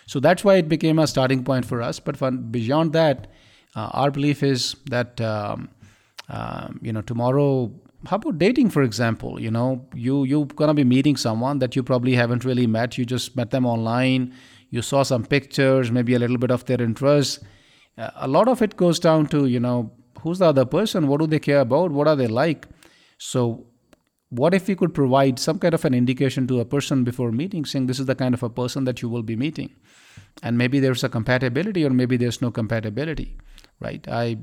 [0.06, 2.00] So that's why it became a starting point for us.
[2.00, 3.28] But beyond that,
[3.76, 5.70] uh, our belief is that, um,
[6.30, 7.72] um, you know, tomorrow
[8.06, 11.76] how about dating for example you know you you're going to be meeting someone that
[11.76, 14.34] you probably haven't really met you just met them online
[14.72, 17.40] you saw some pictures, maybe a little bit of their interest.
[17.98, 21.08] Uh, a lot of it goes down to, you know, who's the other person?
[21.08, 21.92] What do they care about?
[21.92, 22.68] What are they like?
[23.18, 23.66] So,
[24.30, 27.66] what if we could provide some kind of an indication to a person before meeting,
[27.66, 29.74] saying this is the kind of a person that you will be meeting?
[30.44, 33.38] And maybe there's a compatibility, or maybe there's no compatibility,
[33.80, 34.08] right?
[34.08, 34.38] I,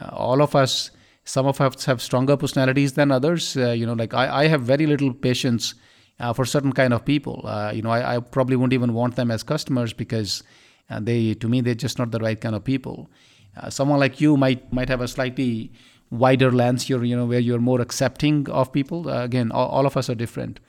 [0.00, 0.90] uh, all of us,
[1.24, 3.56] some of us have stronger personalities than others.
[3.56, 5.74] Uh, you know, like I, I have very little patience
[6.20, 7.42] uh, for certain kind of people.
[7.44, 10.42] Uh, you know, I, I, probably wouldn't even want them as customers because
[10.90, 13.10] uh, they, to me, they're just not the right kind of people.
[13.56, 15.72] Uh, someone like you might might have a slightly
[16.10, 19.08] wider lens here, you know, where you're more accepting of people.
[19.08, 20.60] Uh, again, all, all of us are different.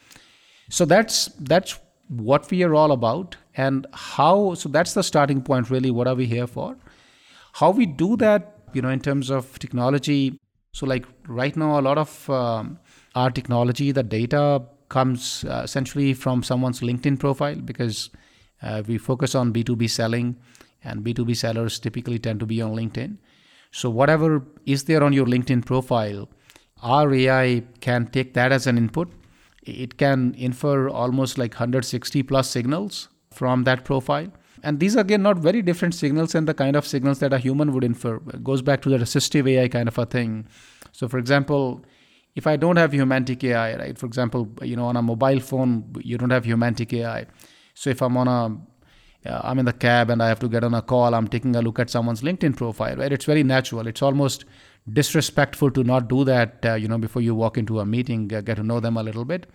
[0.70, 4.54] So that's that's what we are all about, and how.
[4.56, 5.92] So that's the starting point, really.
[5.92, 6.76] What are we here for?
[7.54, 10.40] How we do that, you know, in terms of technology.
[10.74, 12.80] So, like right now, a lot of um,
[13.14, 18.10] our technology, the data comes uh, essentially from someone's LinkedIn profile because
[18.64, 20.36] uh, we focus on B2B selling
[20.84, 23.18] and B2B sellers typically tend to be on LinkedIn.
[23.72, 26.28] So, whatever is there on your LinkedIn profile,
[26.82, 29.12] our AI can take that as an input.
[29.62, 34.32] It can infer almost like 160 plus signals from that profile.
[34.64, 37.38] And these are again not very different signals and the kind of signals that a
[37.38, 38.16] human would infer.
[38.16, 40.48] It goes back to that assistive AI kind of a thing.
[40.92, 41.86] So, for example,
[42.36, 43.98] if I don't have Humantic AI, right?
[43.98, 47.26] For example, you know, on a mobile phone, you don't have Humantic AI.
[47.76, 48.58] So if I'm on a
[49.26, 51.16] uh, I'm in the cab and I have to get on a call.
[51.16, 53.12] I'm taking a look at someone's LinkedIn profile, right?
[53.12, 53.88] It's very natural.
[53.88, 54.46] It's almost
[54.92, 58.42] disrespectful to not do that, uh, you know, before you walk into a meeting, uh,
[58.42, 59.48] get to know them a little bit.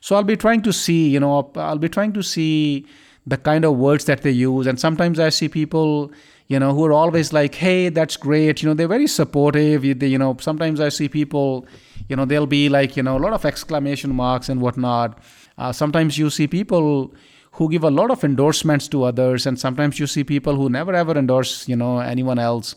[0.00, 2.86] So I'll be trying to see, you know, I'll be trying to see
[3.26, 4.66] the kind of words that they use.
[4.66, 6.12] And sometimes I see people,
[6.48, 9.84] you know, who are always like, "Hey, that's great." You know, they're very supportive.
[9.84, 11.66] You, they, you know, sometimes I see people
[12.08, 15.20] you know there'll be like you know a lot of exclamation marks and whatnot
[15.56, 17.14] uh, sometimes you see people
[17.52, 20.92] who give a lot of endorsements to others and sometimes you see people who never
[20.94, 22.74] ever endorse you know anyone else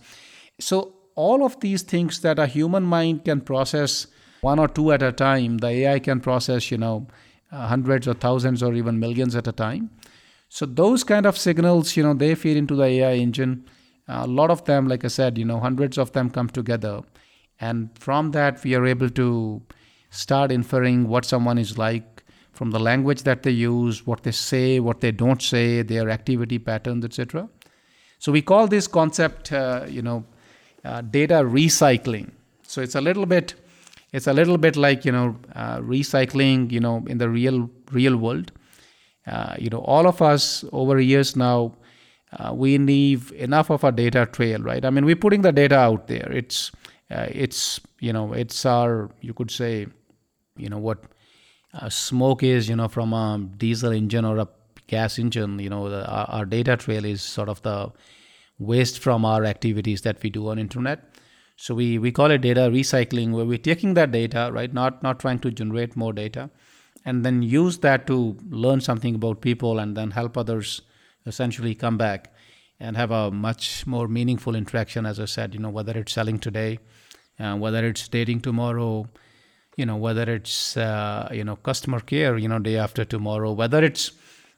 [0.59, 4.07] so all of these things that a human mind can process
[4.41, 7.07] one or two at a time, the AI can process, you know,
[7.51, 9.89] uh, hundreds or thousands or even millions at a time.
[10.55, 13.65] So those kind of signals, you know, they feed into the AI engine.
[14.07, 17.01] A lot of them, like I said, you know, hundreds of them come together,
[17.59, 19.61] and from that we are able to
[20.11, 24.79] start inferring what someone is like from the language that they use, what they say,
[24.79, 27.49] what they don't say, their activity patterns, etc.
[28.19, 30.23] So we call this concept, uh, you know,
[30.85, 32.31] uh, data recycling.
[32.65, 33.55] So it's a little bit,
[34.13, 38.15] it's a little bit like you know, uh, recycling, you know, in the real real
[38.15, 38.53] world.
[39.27, 41.73] Uh, you know, all of us over years now,
[42.37, 44.85] uh, we leave enough of a data trail, right?
[44.85, 46.31] I mean, we're putting the data out there.
[46.31, 46.71] It's
[47.11, 49.87] uh, it's you know, it's our you could say,
[50.57, 51.03] you know, what
[51.89, 54.47] smoke is, you know, from a diesel engine or a
[54.87, 55.59] gas engine.
[55.59, 57.91] You know, the, our, our data trail is sort of the
[58.59, 61.15] waste from our activities that we do on internet
[61.57, 65.19] so we, we call it data recycling where we're taking that data right not not
[65.19, 66.49] trying to generate more data
[67.05, 70.81] and then use that to learn something about people and then help others
[71.25, 72.33] essentially come back
[72.79, 76.39] and have a much more meaningful interaction as i said you know whether it's selling
[76.39, 76.79] today
[77.39, 79.07] uh, whether it's dating tomorrow
[79.77, 83.83] you know whether it's uh, you know customer care you know day after tomorrow whether
[83.83, 84.11] it's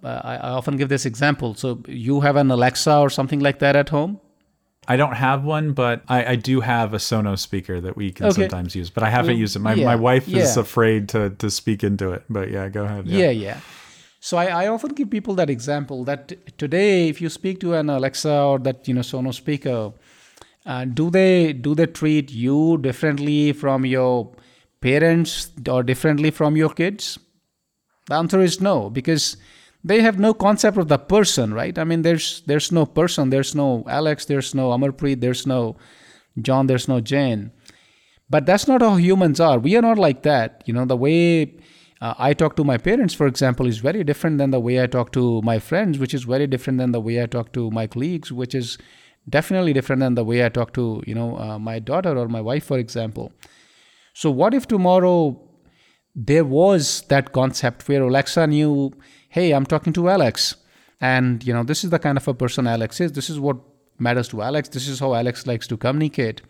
[0.03, 1.55] uh, I, I often give this example.
[1.55, 4.19] So you have an Alexa or something like that at home?
[4.87, 8.27] I don't have one, but I, I, do have a Sonos speaker that we can
[8.27, 8.43] okay.
[8.43, 8.89] sometimes use.
[8.89, 9.59] But I haven't well, used it.
[9.59, 10.43] My yeah, my wife yeah.
[10.43, 12.23] is afraid to to speak into it.
[12.29, 13.07] But yeah, go ahead.
[13.07, 13.31] Yeah, yeah.
[13.31, 13.59] yeah.
[14.19, 17.89] So I, I, often give people that example that today, if you speak to an
[17.89, 19.93] Alexa or that you know Sonos speaker,
[20.65, 24.31] uh, do they do they treat you differently from your
[24.81, 27.19] parents or differently from your kids?
[28.07, 29.37] The answer is no, because
[29.87, 31.77] they have no concept of the person, right?
[31.79, 35.77] I mean, there's there's no person, there's no Alex, there's no Amarpreet, there's no
[36.41, 37.51] John, there's no Jane.
[38.29, 39.57] But that's not how humans are.
[39.57, 40.63] We are not like that.
[40.65, 41.55] You know, the way
[42.01, 44.87] uh, I talk to my parents, for example, is very different than the way I
[44.87, 47.87] talk to my friends, which is very different than the way I talk to my
[47.87, 48.77] colleagues, which is
[49.29, 52.41] definitely different than the way I talk to, you know, uh, my daughter or my
[52.41, 53.31] wife, for example.
[54.13, 55.39] So, what if tomorrow
[56.13, 58.91] there was that concept where Alexa knew
[59.37, 60.55] hey, I'm talking to Alex.
[60.99, 63.11] And, you know, this is the kind of a person Alex is.
[63.11, 63.57] This is what
[63.99, 64.69] matters to Alex.
[64.69, 66.41] This is how Alex likes to communicate.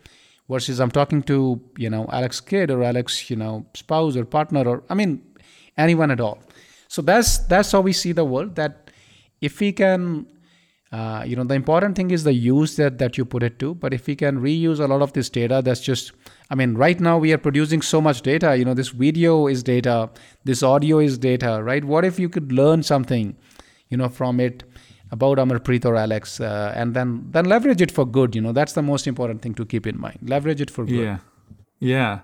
[0.48, 4.66] Versus I'm talking to, you know, Alex kid or Alex, you know, spouse or partner
[4.66, 5.20] or, I mean,
[5.76, 6.38] anyone at all.
[6.94, 8.54] So that's that's how we see the world.
[8.54, 8.90] That
[9.42, 10.26] if we can,
[10.90, 13.74] uh, you know, the important thing is the use that that you put it to.
[13.74, 16.12] But if we can reuse a lot of this data, that's just
[16.50, 18.56] I mean, right now we are producing so much data.
[18.56, 20.08] You know, this video is data,
[20.44, 21.84] this audio is data, right?
[21.84, 23.36] What if you could learn something,
[23.90, 24.62] you know, from it
[25.10, 28.34] about Amarpreet or Alex, uh, and then then leverage it for good.
[28.34, 30.18] You know, that's the most important thing to keep in mind.
[30.22, 31.04] Leverage it for good.
[31.04, 31.18] Yeah,
[31.80, 32.20] yeah.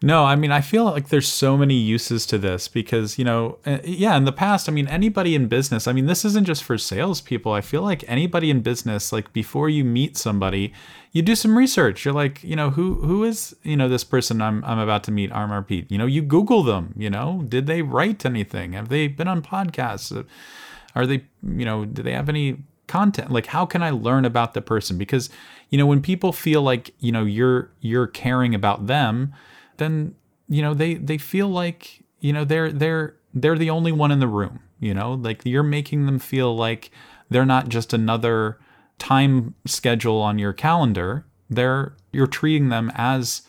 [0.00, 3.58] No, I mean, I feel like there's so many uses to this because, you know,
[3.66, 6.62] uh, yeah, in the past, I mean, anybody in business, I mean, this isn't just
[6.62, 7.50] for salespeople.
[7.52, 10.72] I feel like anybody in business, like before you meet somebody,
[11.10, 12.04] you do some research.
[12.04, 15.10] You're like, you know, who who is, you know, this person I'm I'm about to
[15.10, 15.90] meet, Amarpreet.
[15.90, 18.74] You know, you Google them, you know, did they write anything?
[18.74, 20.24] Have they been on podcasts?
[20.94, 23.32] Are they, you know, do they have any content?
[23.32, 24.96] Like how can I learn about the person?
[24.96, 25.28] Because,
[25.70, 29.34] you know, when people feel like, you know, you're you're caring about them,
[29.78, 30.14] then
[30.48, 34.20] you know they they feel like you know they're they're they're the only one in
[34.20, 35.12] the room you know?
[35.12, 36.90] Like you're making them feel like
[37.30, 38.58] they're not just another
[38.98, 41.24] time schedule on your calendar.
[41.50, 43.42] They're you're treating them as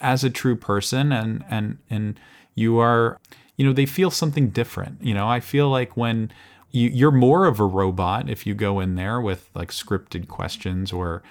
[0.00, 2.20] as a true person and and and
[2.54, 3.18] you are
[3.56, 5.28] you know they feel something different you know?
[5.28, 6.30] I feel like when
[6.70, 10.92] you, you're more of a robot if you go in there with like scripted questions
[10.92, 11.22] or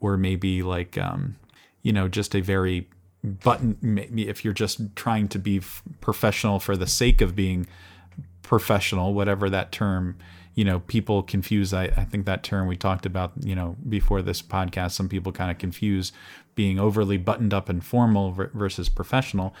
[0.00, 1.36] or maybe like um
[1.82, 2.88] you know just a very
[3.28, 5.60] button maybe if you're just trying to be
[6.00, 7.66] professional for the sake of being
[8.42, 10.16] professional whatever that term
[10.54, 14.22] you know people confuse I, I think that term we talked about you know before
[14.22, 16.10] this podcast some people kind of confuse
[16.56, 19.54] being overly buttoned up and formal versus professional.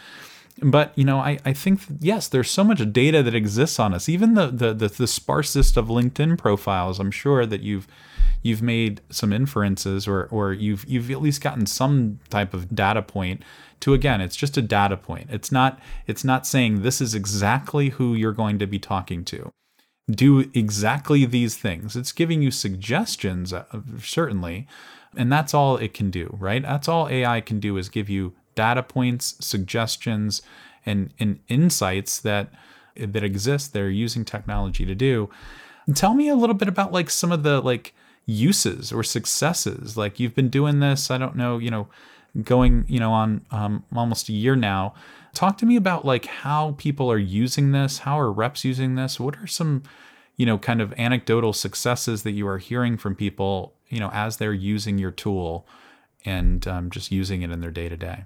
[0.60, 4.08] But you know I, I think yes there's so much data that exists on us.
[4.08, 7.86] Even the, the the the sparsest of linkedin profiles i'm sure that you've
[8.48, 13.02] you've made some inferences or or you've you've at least gotten some type of data
[13.02, 13.42] point
[13.80, 15.28] to again it's just a data point.
[15.30, 19.50] It's not it's not saying this is exactly who you're going to be talking to.
[20.10, 21.94] Do exactly these things.
[21.94, 23.64] It's giving you suggestions uh,
[24.02, 24.66] certainly
[25.16, 26.62] and that's all it can do right?
[26.62, 30.42] That's all ai can do is give you data points suggestions
[30.84, 32.50] and, and insights that
[32.96, 35.30] that exist they're using technology to do.
[35.94, 37.94] Tell me a little bit about like some of the like
[38.30, 41.88] uses or successes like you've been doing this i don't know you know
[42.42, 44.94] going, you know, on um, almost a year now.
[45.34, 47.98] Talk to me about like how people are using this.
[47.98, 49.20] How are reps using this?
[49.20, 49.82] What are some,
[50.36, 54.36] you know, kind of anecdotal successes that you are hearing from people, you know, as
[54.36, 55.66] they're using your tool
[56.24, 58.24] and um, just using it in their day to day?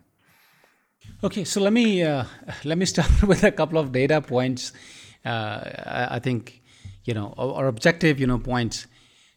[1.24, 2.24] Okay, so let me uh,
[2.64, 4.72] let me start with a couple of data points.
[5.24, 6.62] Uh, I, think
[7.04, 8.86] you know our, objective, you know, points.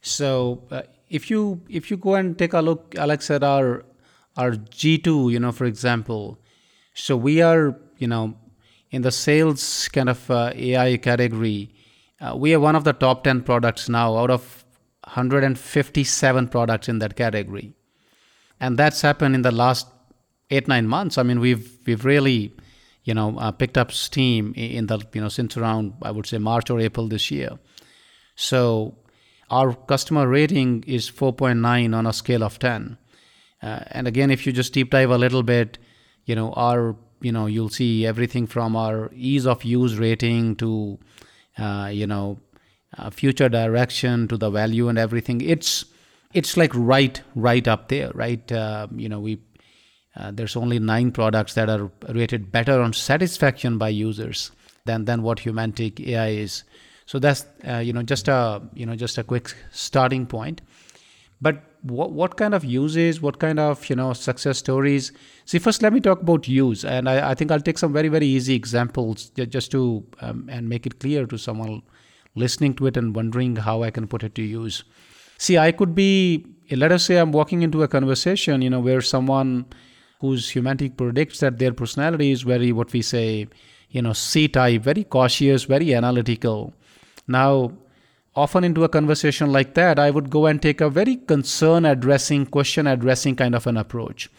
[0.06, 3.84] So uh, if you if you go and take a look, Alex, at our
[4.38, 6.40] our G2, you know, for example,
[6.94, 8.38] so we are, you know,
[8.92, 11.74] in the sales kind of uh, AI category,
[12.22, 14.64] uh, we are one of the top 10 products now out of
[15.06, 17.74] 157 products in that category.
[18.60, 19.88] And that's happened in the last
[20.52, 21.18] eight, nine months.
[21.18, 22.54] I mean, we've, we've really,
[23.06, 26.38] you know, uh, picked up steam in the, you know, since around, I would say
[26.38, 27.58] March or April this year.
[28.36, 28.98] So
[29.50, 32.98] our customer rating is 4.9 on a scale of 10.
[33.62, 35.78] Uh, and again, if you just deep dive a little bit,
[36.26, 41.00] you know, our, you know, you'll see everything from our ease of use rating to,
[41.58, 42.40] uh, you know,
[42.98, 45.42] uh, future direction to the value and everything.
[45.42, 45.86] It's,
[46.34, 48.52] it's like right, right up there, right?
[48.52, 49.40] Uh, you know, we,
[50.16, 54.52] uh, there's only nine products that are rated better on satisfaction by users
[54.86, 56.64] than, than what Humantic AI is.
[57.06, 60.62] So that's uh, you know just a you know just a quick starting point.
[61.42, 65.12] But what what kind of uses, what kind of you know success stories?
[65.46, 68.08] See, first let me talk about use, and I, I think I'll take some very
[68.08, 71.84] very easy examples just to um, and make it clear to someone
[72.34, 74.84] listening to it and wondering how I can put it to use.
[75.38, 79.02] See, I could be let us say I'm walking into a conversation, you know, where
[79.02, 79.66] someone
[80.22, 83.48] whose humantic predicts that their personality is very what we say,
[83.90, 86.74] you know, C type, very cautious, very analytical
[87.28, 87.72] now,
[88.36, 92.46] often into a conversation like that, I would go and take a very concern addressing,
[92.48, 94.30] question addressing kind of an approach.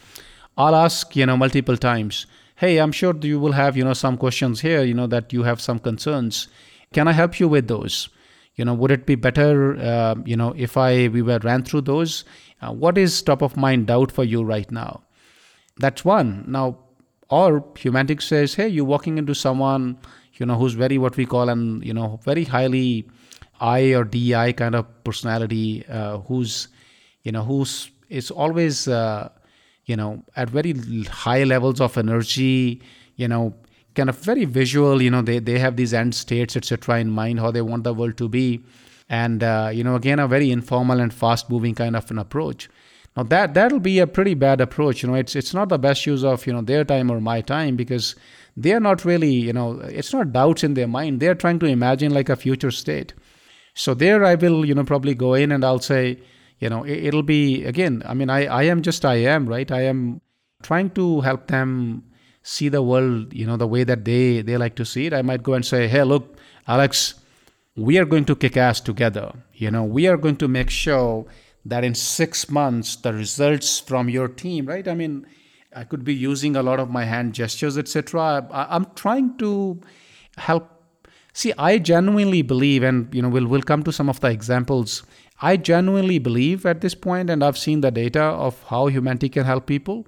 [0.57, 2.27] I'll ask, you know, multiple times,
[2.57, 5.43] hey, I'm sure you will have, you know, some questions here, you know, that you
[5.43, 6.49] have some concerns.
[6.93, 8.09] Can I help you with those?
[8.55, 11.83] You know, would it be better, uh, you know, if I we were ran through
[11.83, 12.25] those?
[12.63, 15.03] Uh, what is top of mind doubt for you right now?
[15.79, 16.45] That's one.
[16.49, 16.79] Now,
[17.29, 19.99] or Humantic says, hey, you're walking into someone,
[20.39, 23.09] you know who's very what we call an you know very highly
[23.61, 26.69] I or DI kind of personality uh, who's
[27.23, 29.29] you know who's is always uh,
[29.87, 30.75] you know at very
[31.05, 32.83] high levels of energy
[33.17, 33.55] you know
[33.95, 37.41] kind of very visual you know they, they have these end states etc in mind
[37.41, 38.63] how they want the world to be.
[39.09, 42.69] And uh, you know again a very informal and fast moving kind of an approach.
[43.17, 46.05] Now that that'll be a pretty bad approach you know it's it's not the best
[46.05, 48.15] use of you know their time or my time because
[48.57, 51.21] they are not really, you know, it's not doubts in their mind.
[51.21, 53.13] They're trying to imagine like a future state.
[53.75, 56.19] So there I will, you know, probably go in and I'll say,
[56.59, 59.71] you know, it'll be again, I mean, I, I am just I am, right?
[59.71, 60.23] I am
[60.63, 62.05] trying to help them
[62.43, 65.13] see the world, you know, the way that they they like to see it.
[65.13, 67.15] I might go and say, hey, look, Alex,
[67.77, 69.35] we are going to kick ass together.
[69.53, 71.27] You know, we are going to make sure
[71.67, 74.89] that in six months the results from your team, right?
[74.89, 75.27] I mean,
[75.77, 78.49] I could be using a lot of my hand gestures, etc.
[78.51, 79.81] I'm trying to
[80.39, 80.71] help.
[81.35, 85.03] See, I genuinely believe, and you know, we'll we'll come to some of the examples.
[85.43, 89.45] I genuinely believe at this point, and I've seen the data of how Humantic can
[89.45, 90.07] help people.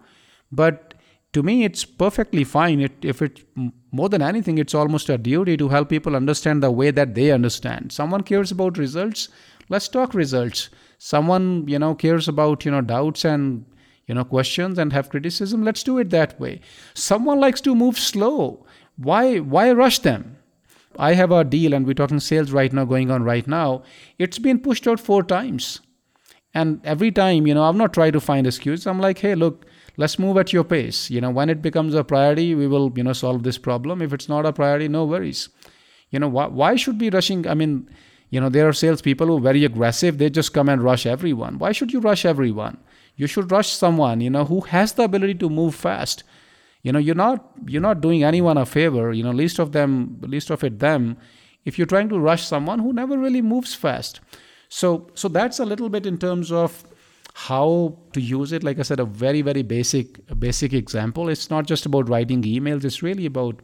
[0.51, 0.95] But
[1.35, 2.81] to me, it's perfectly fine.
[2.81, 3.45] It, if it
[3.93, 7.31] more than anything, it's almost a duty to help people understand the way that they
[7.31, 7.93] understand.
[7.93, 9.29] Someone cares about results.
[9.69, 10.71] Let's talk results.
[10.97, 13.67] Someone you know cares about you know doubts and
[14.09, 16.61] you know questions and have criticism let's do it that way.
[16.95, 18.67] Someone likes to move slow.
[18.97, 20.39] Why why rush them?
[20.99, 23.83] I have a deal and we're talking sales right now going on right now.
[24.19, 25.81] It's been pushed out four times.
[26.55, 28.87] And every time you know i've not tried to find excuses.
[28.87, 29.67] I'm like hey look
[29.99, 31.11] let's move at your pace.
[31.11, 34.01] You know when it becomes a priority we will you know solve this problem.
[34.01, 35.51] If it's not a priority no worries.
[36.11, 37.47] You know why, why should be rushing?
[37.47, 37.91] I mean
[38.31, 40.17] you know there are salespeople who are very aggressive.
[40.17, 41.59] They just come and rush everyone.
[41.59, 42.79] Why should you rush everyone
[43.19, 46.25] you should rush someone you know who has the ability to move fast.
[46.83, 50.21] You know you're not you're not doing anyone a favor you know least of them
[50.35, 51.17] least of it them
[51.65, 54.21] if you're trying to rush someone who never really moves fast.
[54.69, 56.85] So so that's a little bit in terms of
[57.49, 58.65] how to use it.
[58.69, 61.29] Like i said a very very basic basic example.
[61.29, 62.85] It's not just about writing emails.
[62.85, 63.61] It's really about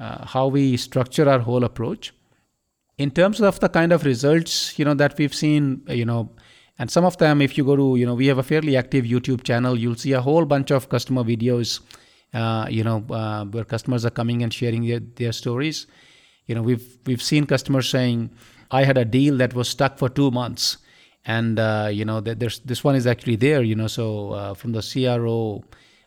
[0.00, 2.12] uh, how we structure our whole approach.
[3.06, 6.30] In terms of the kind of results you know that we've seen you know
[6.78, 9.04] and some of them if you go to you know we have a fairly active
[9.04, 11.80] youtube channel you'll see a whole bunch of customer videos
[12.34, 15.86] uh, you know uh, where customers are coming and sharing their, their stories.
[16.46, 18.30] You know we've we've seen customers saying
[18.70, 20.78] i had a deal that was stuck for two months
[21.26, 24.72] and uh, you know there's this one is actually there you know so uh, from
[24.72, 25.62] the cro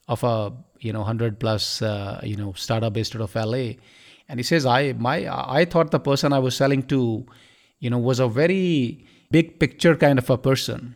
[0.07, 3.73] of a you know hundred plus uh, you know startup based out of LA,
[4.27, 7.25] and he says I my I thought the person I was selling to,
[7.79, 10.95] you know, was a very big picture kind of a person,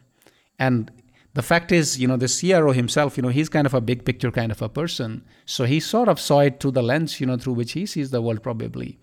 [0.60, 0.92] and
[1.36, 4.06] the fact is, you know, the CRO himself, you know, he's kind of a big
[4.06, 5.22] picture kind of a person.
[5.46, 8.10] So he sort of saw it through the lens, you know, through which he sees
[8.10, 8.98] the world probably.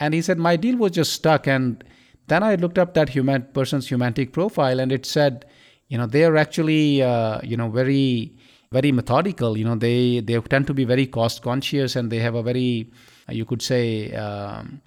[0.00, 1.46] And he said, my deal was just stuck.
[1.46, 1.84] And
[2.28, 5.44] then I looked up that human person's humantic profile and it said,
[5.88, 8.34] you know, they are actually, uh, you know, very,
[8.72, 9.58] very methodical.
[9.58, 12.90] You know, they, they tend to be very cost conscious and they have a very,
[13.28, 14.80] uh, you could say, um,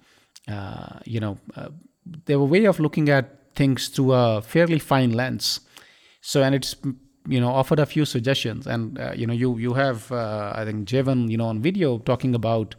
[0.48, 1.68] uh, you know, uh,
[2.26, 5.60] they have a way of looking at things through a fairly fine lens
[6.20, 6.76] so and it's
[7.28, 10.64] you know offered a few suggestions, and uh, you know you you have uh, I
[10.64, 12.74] think Jevan you know on video talking about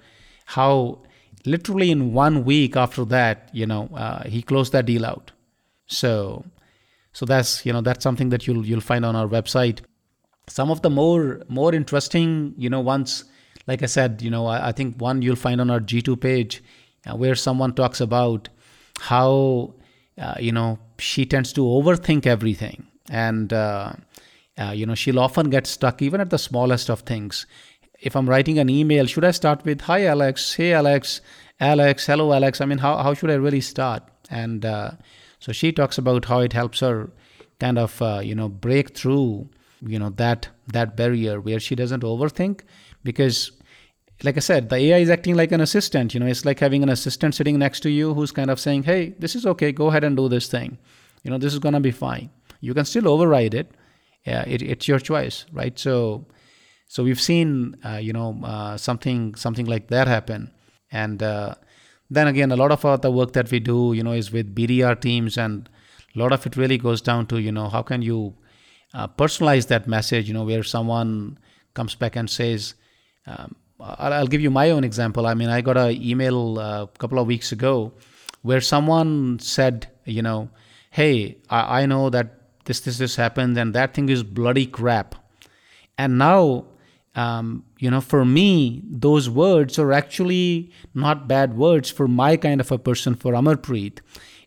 [0.46, 1.04] how
[1.46, 5.32] literally in one week after that you know uh, he closed that deal out.
[5.88, 6.46] So
[7.14, 9.82] so that's you know that's something that you'll you'll find on our website.
[10.48, 13.26] Some of the more more interesting you know ones
[13.68, 16.64] like I said you know I, I think one you'll find on our G2 page
[17.10, 18.50] uh, where someone talks about
[19.00, 19.74] how
[20.18, 22.88] uh, you know she tends to overthink everything.
[23.10, 23.94] And uh,
[24.58, 27.46] uh, you know she'll often get stuck even at the smallest of things.
[28.00, 30.54] If i'm writing an email should i start with hi alex.
[30.54, 31.22] Hey alex.
[31.60, 32.06] Alex.
[32.06, 32.62] Hello alex.
[32.62, 34.04] I mean how, how should i really start?
[34.30, 34.92] And uh,
[35.40, 37.12] so she talks about how it helps her
[37.60, 39.50] kind of uh, you know break through
[39.86, 42.62] you know that that barrier where she doesn't overthink
[43.04, 43.52] because
[44.24, 46.84] like i said the ai is acting like an assistant you know it's like having
[46.84, 49.88] an assistant sitting next to you who's kind of saying hey this is okay go
[49.88, 50.78] ahead and do this thing
[51.24, 52.30] you know this is going to be fine
[52.64, 53.72] you can still override it.
[54.26, 55.78] Yeah, it, it's your choice, right?
[55.78, 56.26] So,
[56.88, 60.50] so we've seen, uh, you know, uh, something something like that happen,
[60.90, 61.56] and uh,
[62.10, 65.00] then again, a lot of the work that we do, you know, is with BDR
[65.00, 65.70] teams, and
[66.16, 68.34] a lot of it really goes down to, you know, how can you
[68.94, 71.38] uh, personalize that message, you know, where someone
[71.74, 72.76] comes back and says,
[73.28, 75.28] um, I'll, give you my own example.
[75.28, 77.92] I mean, I got an email uh, a couple of weeks ago
[78.42, 80.50] where someone said, you know,
[80.90, 85.16] hey, I, I know that this this this happened and that thing is bloody crap.
[85.98, 86.66] And now
[87.16, 92.60] um, you know for me those words are actually not bad words for my kind
[92.60, 94.00] of a person for amarpreet.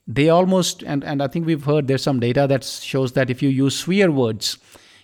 [0.09, 3.43] They almost and, and i think we've heard there's some data that shows that if
[3.43, 4.59] you use swear words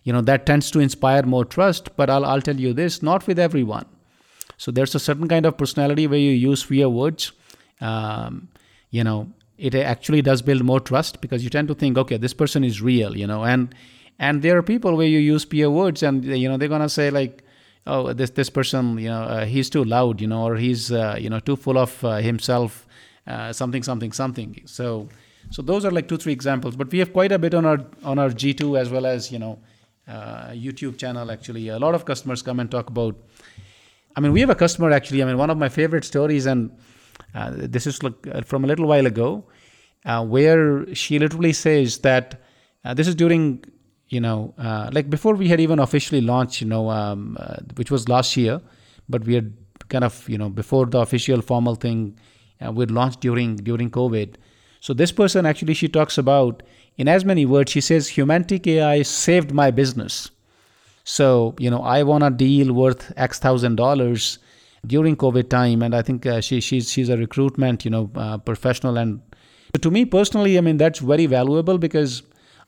[0.04, 1.94] you know that tends to inspire more trust.
[1.96, 3.86] But i'll, I'll tell you this not with everyone
[4.62, 7.32] so there's a certain kind of personality where you use swear words
[7.80, 8.48] um,
[8.90, 9.20] you know
[9.62, 12.82] it actually does build more trust because you tend to think, okay, this person is
[12.82, 13.74] real, you know, and
[14.18, 17.10] and there are people where you use peer words and you know they're gonna say
[17.10, 17.44] like,
[17.86, 21.16] oh, this this person, you know, uh, he's too loud, you know, or he's uh,
[21.18, 22.86] you know too full of uh, himself,
[23.28, 24.60] uh, something, something, something.
[24.64, 25.08] So
[25.50, 27.78] so those are like two three examples, but we have quite a bit on our
[28.02, 29.60] on our G2 as well as you know
[30.08, 31.30] uh, YouTube channel.
[31.30, 33.16] Actually, a lot of customers come and talk about.
[34.16, 35.22] I mean, we have a customer actually.
[35.22, 36.70] I mean, one of my favorite stories and
[37.34, 39.44] uh, this is uh, from a little while ago,
[40.04, 42.40] uh, where she literally says that
[42.94, 43.64] this is during
[44.12, 47.90] you know, uh, like before we had even officially launched, you know, um, uh, which
[47.90, 48.60] was last year,
[49.08, 49.54] but we had
[49.88, 52.18] kind of, you know, before the official formal thing,
[52.60, 54.34] uh, we launched during during COVID.
[54.80, 56.62] So this person actually she talks about
[56.98, 57.72] in as many words.
[57.72, 60.30] She says, "Humantic AI saved my business."
[61.04, 64.38] So you know, I want a deal worth X thousand dollars
[64.86, 68.38] during COVID time, and I think uh, she she's she's a recruitment you know uh,
[68.38, 69.20] professional, and
[69.80, 72.22] to me personally, I mean that's very valuable because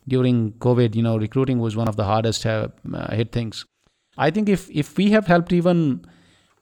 [0.06, 2.68] during COVID, you know, recruiting was one of the hardest uh,
[3.10, 3.64] hit things.
[4.16, 6.04] I think if if we have helped even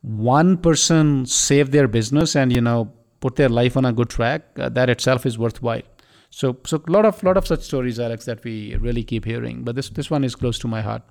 [0.03, 4.43] one person save their business and you know put their life on a good track,
[4.59, 5.83] uh, that itself is worthwhile.
[6.31, 9.65] So so a lot of lot of such stories, Alex, that we really keep hearing.
[9.65, 11.03] But this this one is close to my heart.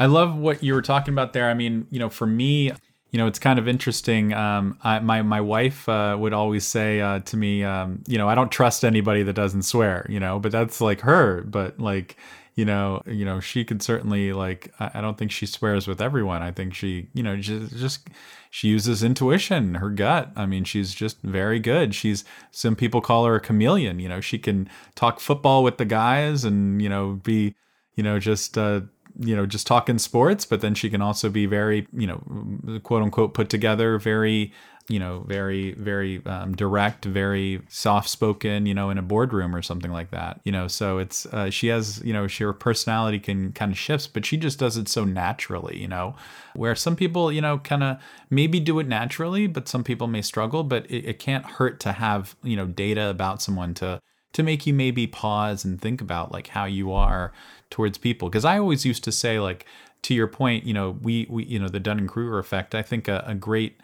[0.00, 1.50] I love what you were talking about there.
[1.50, 2.72] I mean, you know, for me,
[3.10, 4.32] you know, it's kind of interesting.
[4.32, 8.26] Um, I, my my wife uh, would always say uh, to me, um, you know,
[8.26, 10.06] I don't trust anybody that doesn't swear.
[10.08, 11.42] You know, but that's like her.
[11.42, 12.16] But like,
[12.54, 14.72] you know, you know, she could certainly like.
[14.80, 16.40] I, I don't think she swears with everyone.
[16.40, 18.08] I think she, you know, just just
[18.48, 20.30] she uses intuition, her gut.
[20.34, 21.94] I mean, she's just very good.
[21.94, 23.98] She's some people call her a chameleon.
[23.98, 27.54] You know, she can talk football with the guys and you know be
[27.96, 28.56] you know just.
[28.56, 28.80] Uh,
[29.18, 33.02] you know just talking sports but then she can also be very you know quote
[33.02, 34.52] unquote put together very
[34.90, 39.62] you know very very um, direct very soft spoken you know in a boardroom or
[39.62, 40.66] something like that you know?
[40.66, 44.26] So it's uh, she has you know she, her personality can kind of shifts but
[44.26, 46.16] she just does it so naturally you know?
[46.54, 47.98] Where some people you know kind of
[48.30, 51.92] maybe do it naturally but some people may struggle but it, it can't hurt to
[51.92, 54.00] have you know data about someone to
[54.32, 57.32] to make you maybe pause and think about like how you are
[57.70, 58.28] towards people.
[58.28, 59.66] Because i always used to say like
[60.02, 63.22] to your point you know we we you know the dunning-kruger effect i think a,
[63.26, 63.78] a great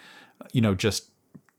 [0.52, 1.10] you know just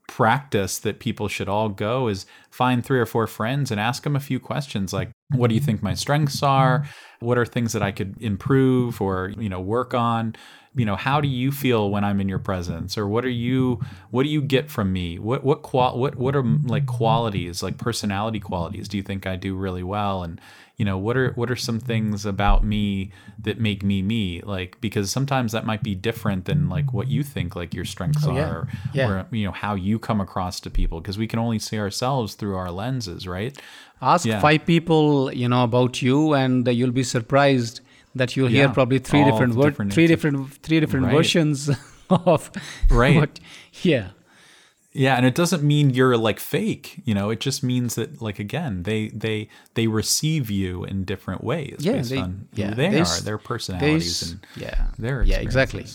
[0.08, 4.16] practice that people should all go is find three or four friends and ask them
[4.16, 5.66] a few questions like what do you mm-hmm.
[5.66, 6.88] think my strengths are?
[7.20, 10.36] What are things that i could improve or you know work on
[10.78, 13.80] you know how do you feel when i'm in your presence or what are you
[14.12, 17.78] what do you get from me what what qual what what are like qualities like
[17.78, 20.40] personality qualities do you think i do really well and
[20.76, 23.12] you know what are what are some things about me
[23.42, 27.24] that make me me like because sometimes that might be different than like what you
[27.24, 28.48] think like your strengths Oh, yeah.
[28.50, 29.08] are Yeah.
[29.10, 32.36] or you know how you come across to people because we can only see ourselves
[32.36, 33.60] through our lenses right
[34.00, 34.40] Ask Yeah.
[34.40, 37.82] five people, you know, about you, and uh, you'll be surprised
[38.16, 41.16] that you'll hear probably three different, ver- different three different, three different Right.
[41.16, 41.70] versions
[42.10, 42.52] of
[42.90, 43.16] Right.
[43.16, 43.40] What,
[43.84, 44.10] yeah,
[44.94, 47.30] Yeah, and it doesn't mean you're like fake, you know.
[47.30, 51.98] It just means that like again, they they they receive you in different ways Yeah,
[51.98, 55.86] based they- on yeah, who they they are, their personalities and yeah, their yeah, exactly.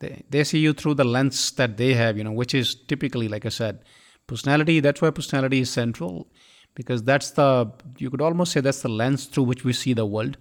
[0.00, 3.28] They, they see you through the lens that they have, you know, which is typically,
[3.28, 3.78] like I said,
[4.26, 4.80] personality.
[4.80, 6.26] That's why personality is central,
[6.74, 10.04] because that's the you could almost say that's the lens through which we see the
[10.04, 10.36] world.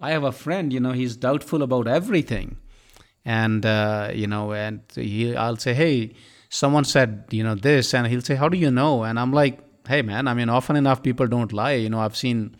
[0.00, 2.56] I have a friend, you know, he's doubtful about everything,
[3.24, 6.14] and uh, you know, and he, I'll say, hey,
[6.48, 9.04] someone said, you know, this, and he'll say, how do you know?
[9.04, 11.72] And I'm like, hey, man, I mean, often enough people don't lie.
[11.72, 12.56] You know, I've seen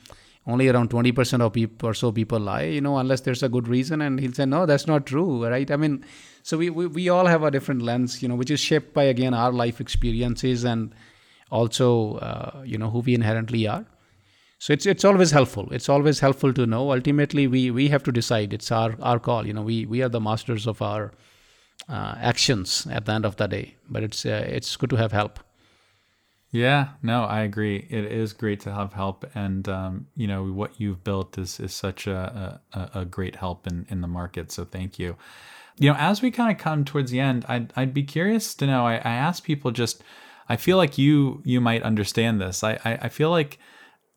[0.46, 3.68] only around 20% of people or so people lie, you know, unless there's a good
[3.68, 4.00] reason.
[4.00, 5.70] And he'll say, no, that's not true, right?
[5.70, 6.04] I mean,
[6.42, 9.04] so we, we, we all have a different lens, you know, which is shaped by,
[9.04, 10.94] again, our life experiences and
[11.50, 13.84] also, uh, you know, who we inherently are.
[14.58, 15.68] So it's it's always helpful.
[15.70, 16.92] It's always helpful to know.
[16.92, 18.52] Ultimately, we we have to decide.
[18.52, 19.46] It's our our call.
[19.46, 21.12] You know, we we are the masters of our
[21.88, 23.76] uh, actions at the end of the day.
[23.88, 25.38] But it's uh, it's good to have help.
[26.50, 27.86] Yeah, no, I agree.
[27.90, 31.72] It is great to have help, and um, you know what you've built is is
[31.74, 34.50] such a a, a great help in in the market.
[34.50, 35.16] So thank you.
[35.78, 38.66] You know, as we kind of come towards the end, I'd I'd be curious to
[38.66, 38.86] know.
[38.86, 40.02] I, I ask people just.
[40.48, 42.64] I feel like you you might understand this.
[42.64, 43.58] I, I I feel like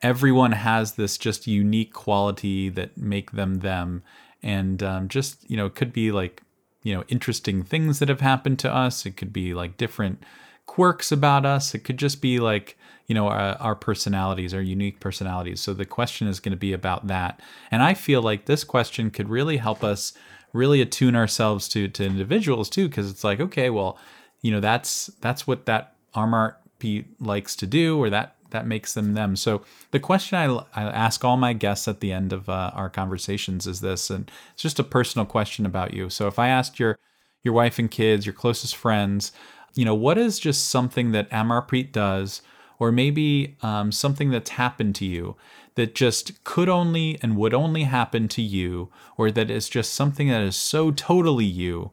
[0.01, 4.03] everyone has this just unique quality that make them them,
[4.41, 6.43] and um, just you know, it could be like
[6.83, 9.05] you know interesting things that have happened to us.
[9.05, 10.23] It could be like different
[10.65, 11.75] quirks about us.
[11.75, 12.77] It could just be like,
[13.07, 15.59] you know, our, our personalities, our unique personalities.
[15.59, 17.41] So the question is going to be about that.
[17.71, 20.13] And I feel like this question could really help us
[20.53, 23.97] really attune ourselves to to individuals too because it's like, okay, well,
[24.41, 26.55] you know, that's that's what that Armart
[27.19, 29.35] likes to do or that that makes them them.
[29.35, 30.45] So the question I,
[30.79, 34.29] I ask all my guests at the end of uh, our conversations is this, and
[34.53, 36.09] it's just a personal question about you.
[36.09, 36.97] So if I asked your
[37.43, 39.31] your wife and kids, your closest friends,
[39.73, 42.41] you know, what is just something that Amarpreet does,
[42.79, 45.35] or maybe um, something that's happened to you
[45.75, 50.27] that just could only and would only happen to you, or that is just something
[50.27, 51.91] that is so totally you.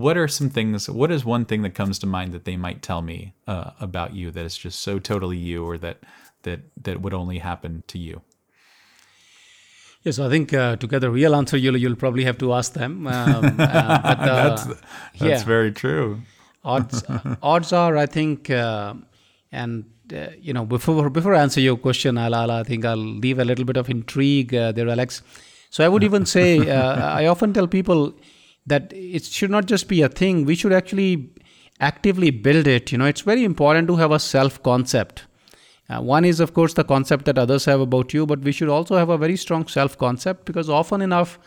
[0.00, 0.88] What are some things?
[0.88, 4.10] What is one thing that comes to mind that they might tell me uh, about
[4.14, 5.98] you that is just so totally you, or that
[6.42, 8.22] that that would only happen to you?
[10.04, 12.72] Yes, I think uh, to get the real answer, you'll you'll probably have to ask
[12.72, 13.06] them.
[13.06, 14.74] Um, uh, but, uh,
[15.18, 15.44] That's yeah.
[15.44, 16.20] very true.
[16.64, 17.02] odds
[17.42, 18.94] odds are i think uh,
[19.60, 22.96] and uh, you know before before i answer your question I'll, I'll, i think i'll
[23.24, 25.22] leave a little bit of intrigue uh, there alex
[25.70, 28.12] so i would even say uh, i often tell people
[28.66, 30.44] that it should not just be a thing.
[30.44, 31.30] We should actually
[31.80, 32.92] actively build it.
[32.92, 35.24] You know it's very important to have a self concept
[35.90, 38.68] uh, one is of course the concept that others have about you but we should
[38.68, 41.38] also have a very strong self concept because often enough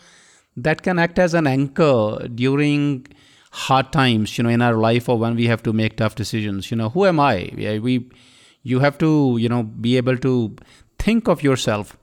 [0.56, 3.06] that can act as an anchor during
[3.52, 6.70] hard times you know in our life or when we have to make tough decisions.
[6.70, 7.50] You know who am i?
[7.56, 8.10] We
[8.62, 10.54] you have to you know be able to
[10.98, 11.96] think of yourself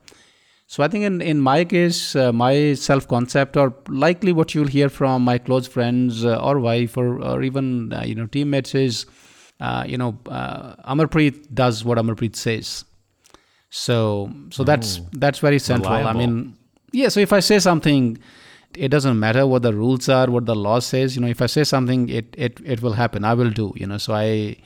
[0.72, 4.72] so i think in, in my case uh, my self concept or likely what you'll
[4.74, 8.74] hear from my close friends uh, or wife or, or even uh, you know teammates
[8.74, 9.04] is
[9.60, 12.84] uh, you know uh, amarpreet does what amarpreet says.
[13.70, 15.92] So so that's that's very central.
[15.92, 16.56] I mean
[16.92, 18.18] yeah so if i say something
[18.86, 21.16] it doesn't matter what the rules are what the law says.
[21.16, 23.24] You know if i say something it it, it will happen.
[23.24, 24.56] I will do you know so i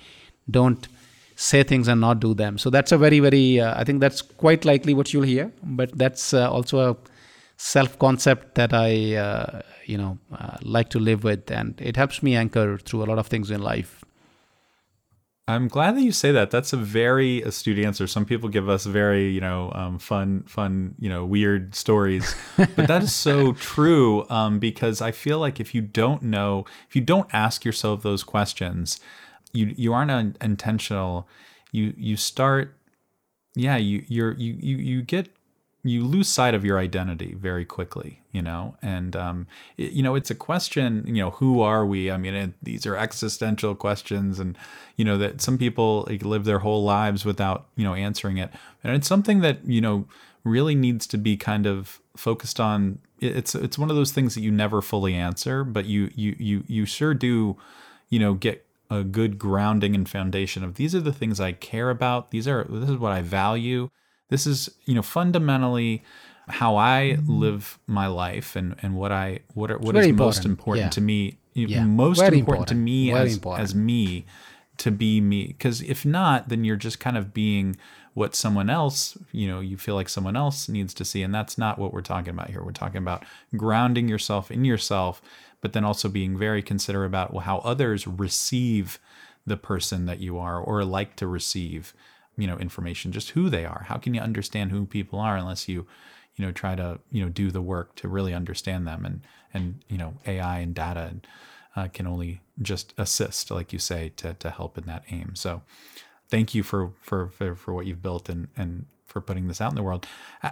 [0.51, 0.89] don't
[1.37, 4.23] say things and not do them so that's a very very uh, i think that's
[4.23, 6.97] quite likely what you'll hear but that's uh, also a
[7.57, 12.23] self concept that i uh, you know uh, like to live with and it helps
[12.23, 14.03] me anchor through a lot of things in life
[15.49, 16.51] I'm glad that you say that.
[16.51, 18.09] That's a very astute answer.
[18.09, 22.89] Some people give us very, you know, um, fun, fun, you know, weird stories, but
[22.89, 24.29] that is so true.
[24.29, 28.25] Um, because I feel like if you don't know, if you don't ask yourself those
[28.25, 28.99] questions,
[29.57, 31.29] you you aren't intentional.
[31.73, 32.77] You you start
[33.57, 35.31] yeah, you you're you you you get
[35.83, 39.47] you lose sight of your identity very quickly, you know, and um,
[39.77, 42.11] it, you know it's a question, you know, who are we?
[42.11, 44.59] I mean, it, these are existential questions, and
[44.97, 48.51] you know that some people like, live their whole lives without you know answering it,
[48.85, 50.07] and it's something that you know
[50.45, 52.99] really needs to be kind of focused on.
[53.21, 56.65] It's it's one of those things that you never fully answer, but you you you
[56.67, 57.57] you sure do,
[58.11, 61.91] you know, get a good grounding and foundation of these are the things I care
[61.91, 62.31] about.
[62.31, 63.91] These are this is what I value.
[64.29, 66.03] This is you know fundamentally
[66.49, 67.39] how I mm-hmm.
[67.39, 70.49] live my life and and what I what are, what is very most important.
[70.49, 70.91] important Yeah.
[70.91, 71.39] to me.
[71.55, 71.85] Yeah.
[71.85, 73.65] Most Very important, to me Very as important.
[73.65, 74.27] as me
[74.77, 77.77] to be me because if not then you're just kind of being
[78.15, 81.57] what someone else you know you feel like someone else needs to see and that's
[81.57, 83.25] not what we're talking about here we're talking about
[83.57, 85.23] grounding yourself in yourself
[85.61, 88.99] but then also being very considerate about how others receive
[89.47, 91.95] the person that you are or like to receive
[92.37, 95.69] you know information just who they are how can you understand who people are unless
[95.69, 95.87] you
[96.37, 99.21] you know try to you know do the work to really understand them and
[99.55, 101.27] and you know ai and data and
[101.77, 105.33] uh, can only just assist, like you say, to, to help in that aim.
[105.35, 105.63] So
[106.31, 109.71] thank you for, for, for, for what you've built and, and for putting this out
[109.71, 110.07] in the world.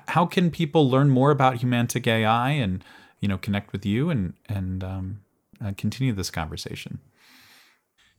[0.09, 2.85] How can people learn more about Humantic AI and,
[3.25, 5.21] you know, connect with you and, and um,
[5.65, 6.99] uh, continue this conversation?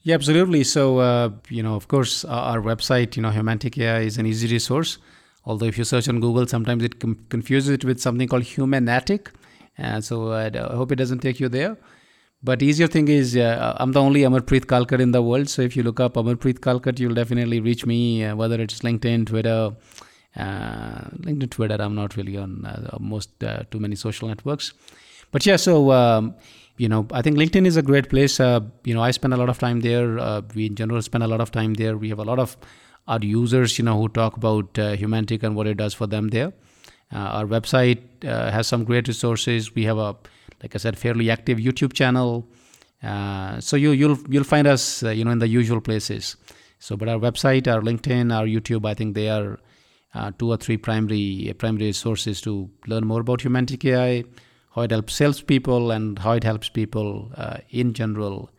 [0.01, 0.63] Yeah, absolutely.
[0.63, 4.25] So, uh, you know, of course, our our website, you know, Humantic AI is an
[4.31, 4.97] easy resource.
[5.45, 9.31] Although, if you search on Google, sometimes it com- confuses it with something called Humanatic.
[9.77, 11.77] And so, uh, I hope it doesn't take you there.
[12.49, 15.49] But easier thing is, uh, I'm the only Amarpreet Kalkat in the world.
[15.55, 19.27] So, if you look up Amarpreet Kalkat, you'll definitely reach me, uh, whether it's LinkedIn,
[19.33, 19.71] Twitter, uh,
[20.37, 21.77] LinkedIn, Twitter.
[21.79, 24.73] I'm not really on uh, most uh, too many social networks.
[25.31, 26.35] But yeah, so um,
[26.77, 28.39] you know, I think LinkedIn is a great place.
[28.39, 30.19] Uh, you know, I spend a lot of time there.
[30.19, 31.97] Uh, we in general spend a lot of time there.
[31.97, 32.57] We have a lot of
[33.07, 36.29] our users, you know, who talk about uh, Humantic and what it does for them
[36.29, 36.53] there.
[37.13, 39.73] Uh, our website uh, has some great resources.
[39.73, 40.15] We have a,
[40.61, 42.47] like I said, fairly active YouTube channel.
[43.03, 46.35] Uh, so you you'll you'll find us, uh, you know, in the usual places.
[46.79, 49.59] So, but our website, our LinkedIn, our YouTube, I think they are
[50.15, 54.23] uh, two or three primary primary sources to learn more about Humantic AI,
[54.73, 58.49] how it helps salespeople, and how it helps people uh, in general,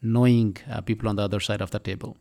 [0.00, 2.16] knowing uh, people on the other side of the table.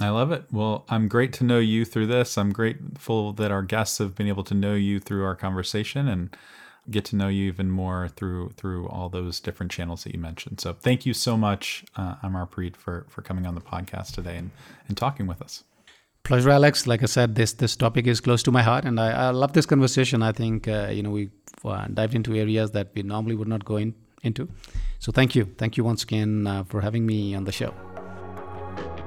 [0.00, 0.44] I love it.
[0.52, 2.36] Well, I'm great to know you through this.
[2.36, 6.36] I'm grateful that our guests have been able to know you through our conversation and
[6.90, 10.60] get to know you even more through through all those different channels that you mentioned.
[10.60, 14.50] So thank you so much, uh, Amarpreet, for for coming on the podcast today and,
[14.88, 15.64] and talking with us.
[16.26, 16.88] Pleasure, Alex.
[16.88, 19.52] Like I said, this this topic is close to my heart, and I, I love
[19.52, 20.24] this conversation.
[20.24, 21.30] I think uh, you know we
[21.64, 24.48] uh, dived into areas that we normally would not go in, into.
[24.98, 27.72] So thank you, thank you once again uh, for having me on the show.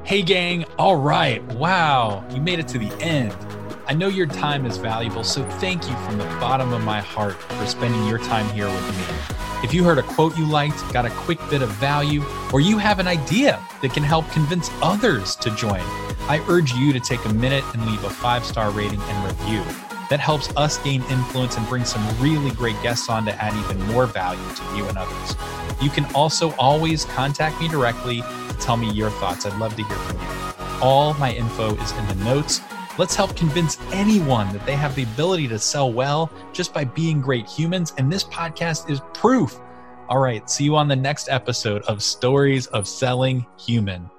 [0.06, 0.64] Hey, gang.
[0.78, 1.44] All right.
[1.56, 2.26] Wow.
[2.34, 3.36] You made it to the end.
[3.86, 7.36] I know your time is valuable, so thank you from the bottom of my heart
[7.36, 9.39] for spending your time here with me.
[9.62, 12.78] If you heard a quote you liked, got a quick bit of value, or you
[12.78, 15.82] have an idea that can help convince others to join,
[16.30, 19.62] I urge you to take a minute and leave a five star rating and review.
[20.10, 23.86] That helps us gain influence and bring some really great guests on to add even
[23.88, 25.36] more value to you and others.
[25.82, 28.24] You can also always contact me directly
[28.60, 29.46] tell me your thoughts.
[29.46, 30.80] I'd love to hear from you.
[30.82, 32.62] All my info is in the notes.
[33.00, 37.22] Let's help convince anyone that they have the ability to sell well just by being
[37.22, 37.94] great humans.
[37.98, 39.58] And this podcast is proof.
[40.10, 44.10] All right, see you on the next episode of Stories of Selling Human.